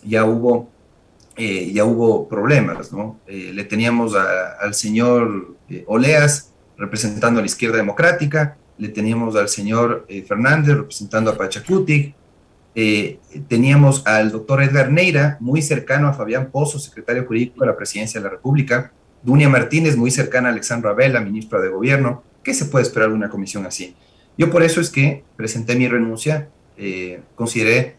ya 0.04 0.24
hubo 0.24 0.70
ya 1.36 1.84
hubo 1.84 2.30
problemas, 2.30 2.94
¿no? 2.94 3.20
Le 3.26 3.64
teníamos 3.64 4.14
al 4.14 4.76
señor 4.76 5.56
Oleas 5.88 6.54
representando 6.78 7.40
a 7.40 7.42
la 7.42 7.48
izquierda 7.48 7.78
democrática, 7.78 8.56
le 8.78 8.90
teníamos 8.90 9.36
al 9.36 9.50
señor 9.50 10.06
Fernández 10.28 10.76
representando 10.76 11.32
a 11.32 11.38
Pachacuti, 11.38 12.14
teníamos 13.48 14.06
al 14.06 14.32
doctor 14.32 14.62
Edgar 14.62 14.92
Neira, 14.92 15.38
muy 15.40 15.62
cercano 15.62 16.08
a 16.10 16.14
Fabián 16.14 16.52
Pozo, 16.52 16.78
secretario 16.78 17.26
jurídico 17.26 17.62
de 17.62 17.68
la 17.68 17.78
Presidencia 17.78 18.20
de 18.20 18.26
la 18.26 18.32
República, 18.32 18.92
Dunia 19.24 19.48
Martínez, 19.48 19.96
muy 19.96 20.12
cercana 20.12 20.50
a 20.50 20.52
Alexandra 20.52 20.92
Abela, 20.92 21.22
ministra 21.22 21.62
de 21.62 21.70
Gobierno. 21.70 22.24
¿Qué 22.44 22.54
se 22.54 22.66
puede 22.66 22.84
esperar 22.84 23.10
de 23.10 23.16
una 23.16 23.30
comisión 23.30 23.66
así? 23.66 23.96
Yo 24.38 24.52
por 24.52 24.62
eso 24.62 24.82
es 24.82 24.90
que 24.90 25.24
presenté 25.38 25.76
mi 25.76 25.88
renuncia, 25.88 26.50
consideré 27.36 27.96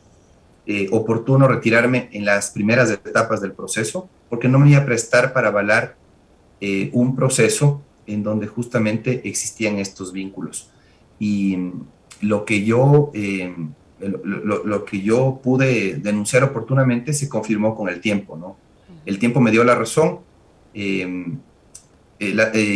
eh, 0.69 0.89
oportuno 0.91 1.47
retirarme 1.47 2.09
en 2.11 2.25
las 2.25 2.51
primeras 2.51 2.91
etapas 2.91 3.41
del 3.41 3.53
proceso, 3.53 4.09
porque 4.29 4.49
no 4.49 4.59
me 4.59 4.71
iba 4.71 4.81
a 4.81 4.85
prestar 4.85 5.33
para 5.33 5.49
avalar 5.49 5.95
eh, 6.61 6.91
un 6.93 7.15
proceso 7.15 7.83
en 8.07 8.23
donde 8.23 8.47
justamente 8.47 9.23
existían 9.29 9.79
estos 9.79 10.13
vínculos. 10.13 10.71
Y 11.19 11.57
mm, 11.57 11.87
lo 12.23 12.45
que 12.45 12.65
yo, 12.65 13.11
eh, 13.15 13.55
lo, 14.01 14.85
que 14.85 15.03
yo 15.03 15.41
pude 15.43 15.97
denunciar 15.97 16.45
oportunamente 16.45 17.13
se 17.13 17.29
confirmó 17.29 17.75
con 17.75 17.89
el 17.89 18.01
tiempo, 18.01 18.37
¿no? 18.37 18.57
El 19.05 19.19
tiempo 19.19 19.41
me 19.41 19.51
dio 19.51 19.65
la 19.65 19.75
razón. 19.75 20.21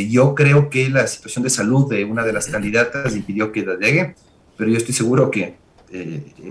yo 0.09 0.35
creo 0.35 0.71
que 0.71 0.90
la 0.90 1.07
situación 1.07 1.43
de 1.43 1.51
salud 1.51 1.88
de 1.88 2.05
una 2.05 2.25
de 2.25 2.33
las 2.33 2.47
candidatas 2.47 3.16
impidió 3.16 3.53
que 3.53 3.64
la 3.64 3.77
llegue, 3.77 4.14
pero 4.57 4.71
yo 4.71 4.77
estoy 4.77 4.95
seguro 4.95 5.31
que 5.31 5.57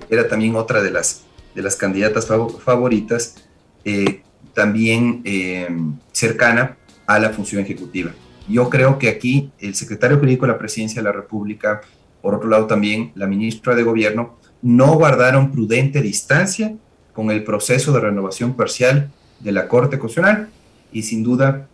era 0.10 0.28
también 0.28 0.56
otra 0.56 0.82
de 0.82 0.92
las 0.92 1.24
de 1.56 1.62
las 1.62 1.76
candidatas 1.76 2.28
favoritas, 2.64 3.36
eh, 3.84 4.22
también 4.54 5.22
eh, 5.26 5.68
cercana 6.12 6.78
a 7.06 7.20
la 7.20 7.30
función 7.32 7.62
ejecutiva. 7.62 8.12
Yo 8.50 8.70
creo 8.70 8.98
que 8.98 9.10
aquí 9.10 9.52
el 9.60 9.76
secretario 9.76 10.18
jurídico 10.18 10.46
de 10.46 10.54
la 10.54 10.58
Presidencia 10.58 11.02
de 11.02 11.08
la 11.08 11.12
República, 11.12 11.82
por 12.22 12.34
otro 12.34 12.50
lado 12.50 12.68
también 12.68 13.12
la 13.16 13.28
ministra 13.28 13.76
de 13.76 13.84
Gobierno, 13.84 14.38
no 14.62 14.96
guardaron 14.96 15.52
prudente 15.52 16.02
distancia 16.02 16.76
con 17.14 17.32
el 17.32 17.44
proceso 17.44 17.94
de 17.94 18.02
renovación 18.02 18.56
parcial 18.56 19.12
de 19.40 19.52
la 19.52 19.68
Corte 19.68 20.00
Constitucional 20.00 20.50
y 20.92 21.04
sin 21.04 21.24
duda 21.24 21.68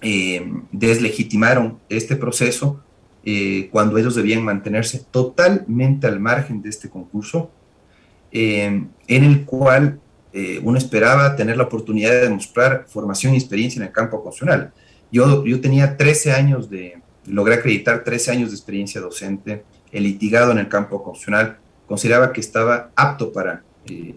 eh, 0.00 0.52
deslegitimaron 0.72 1.78
este 1.88 2.16
proceso 2.16 2.82
cuando 3.70 3.98
ellos 3.98 4.16
debían 4.16 4.42
mantenerse 4.42 4.98
totalmente 4.98 6.08
al 6.08 6.18
margen 6.18 6.60
de 6.60 6.70
este 6.70 6.90
concurso 6.90 7.52
en 8.32 8.90
el 9.06 9.44
cual 9.44 10.00
eh, 10.32 10.60
uno 10.62 10.78
esperaba 10.78 11.36
tener 11.36 11.56
la 11.58 11.64
oportunidad 11.64 12.10
de 12.10 12.22
demostrar 12.22 12.86
formación 12.88 13.34
y 13.34 13.36
experiencia 13.36 13.80
en 13.80 13.86
el 13.86 13.92
campo 13.92 14.22
constitucional. 14.22 14.72
Yo, 15.12 15.44
yo 15.44 15.60
tenía 15.60 15.98
13 15.98 16.32
años 16.32 16.70
de, 16.70 17.00
logré 17.26 17.54
acreditar 17.54 18.02
13 18.02 18.30
años 18.32 18.50
de 18.50 18.56
experiencia 18.56 18.98
docente, 19.00 19.62
he 19.92 20.00
litigado 20.00 20.52
en 20.52 20.58
el 20.58 20.68
campo 20.68 21.02
constitucional, 21.02 21.58
consideraba 21.86 22.32
que 22.32 22.40
estaba 22.40 22.90
apto 22.96 23.30
para 23.30 23.62
eh, 23.86 24.14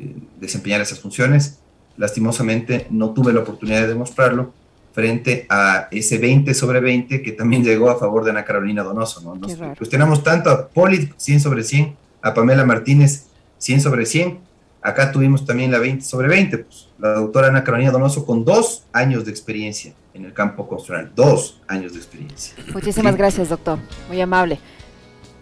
eh, 0.00 0.16
desempeñar 0.40 0.80
esas 0.80 1.00
funciones. 1.00 1.58
Lastimosamente 1.98 2.86
no 2.88 3.10
tuve 3.10 3.34
la 3.34 3.40
oportunidad 3.40 3.82
de 3.82 3.88
demostrarlo 3.88 4.54
frente 4.94 5.46
a 5.50 5.88
ese 5.90 6.16
20 6.16 6.54
sobre 6.54 6.80
20 6.80 7.22
que 7.22 7.32
también 7.32 7.62
llegó 7.62 7.90
a 7.90 7.98
favor 7.98 8.24
de 8.24 8.30
Ana 8.30 8.46
Carolina 8.46 8.82
Donoso. 8.82 9.20
¿no? 9.20 9.34
Nos 9.34 9.54
cuestionamos 9.76 10.24
tanto 10.24 10.48
a 10.48 10.68
Poli 10.68 11.12
100 11.16 11.40
sobre 11.40 11.62
100, 11.62 11.94
a 12.22 12.32
Pamela 12.32 12.64
Martínez 12.64 13.26
100 13.58 13.82
sobre 13.82 14.06
100. 14.06 14.38
Acá 14.80 15.12
tuvimos 15.12 15.44
también 15.44 15.70
la 15.70 15.78
20 15.78 16.02
sobre 16.04 16.28
20, 16.28 16.58
pues, 16.58 16.88
la 16.98 17.10
doctora 17.10 17.48
Ana 17.48 17.64
Carolina 17.64 17.90
Donoso 17.90 18.24
con 18.24 18.44
dos 18.44 18.84
años 18.92 19.26
de 19.26 19.30
experiencia 19.30 19.92
en 20.18 20.26
el 20.26 20.34
campo 20.34 20.68
constitucional, 20.68 21.12
dos 21.14 21.60
años 21.66 21.92
de 21.92 21.98
experiencia. 21.98 22.54
Muchísimas 22.72 23.16
gracias, 23.16 23.48
doctor, 23.48 23.78
muy 24.08 24.20
amable 24.20 24.58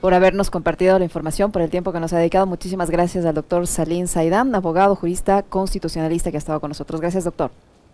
por 0.00 0.14
habernos 0.14 0.50
compartido 0.50 0.98
la 0.98 1.04
información, 1.04 1.50
por 1.50 1.62
el 1.62 1.70
tiempo 1.70 1.92
que 1.92 1.98
nos 1.98 2.12
ha 2.12 2.18
dedicado. 2.18 2.46
Muchísimas 2.46 2.90
gracias 2.90 3.24
al 3.24 3.34
doctor 3.34 3.66
Salim 3.66 4.06
Saidam, 4.06 4.54
abogado, 4.54 4.94
jurista, 4.94 5.42
constitucionalista 5.42 6.30
que 6.30 6.36
ha 6.36 6.38
estado 6.38 6.60
con 6.60 6.70
nosotros. 6.70 7.00
Gracias, 7.00 7.24
doctor. 7.24 7.50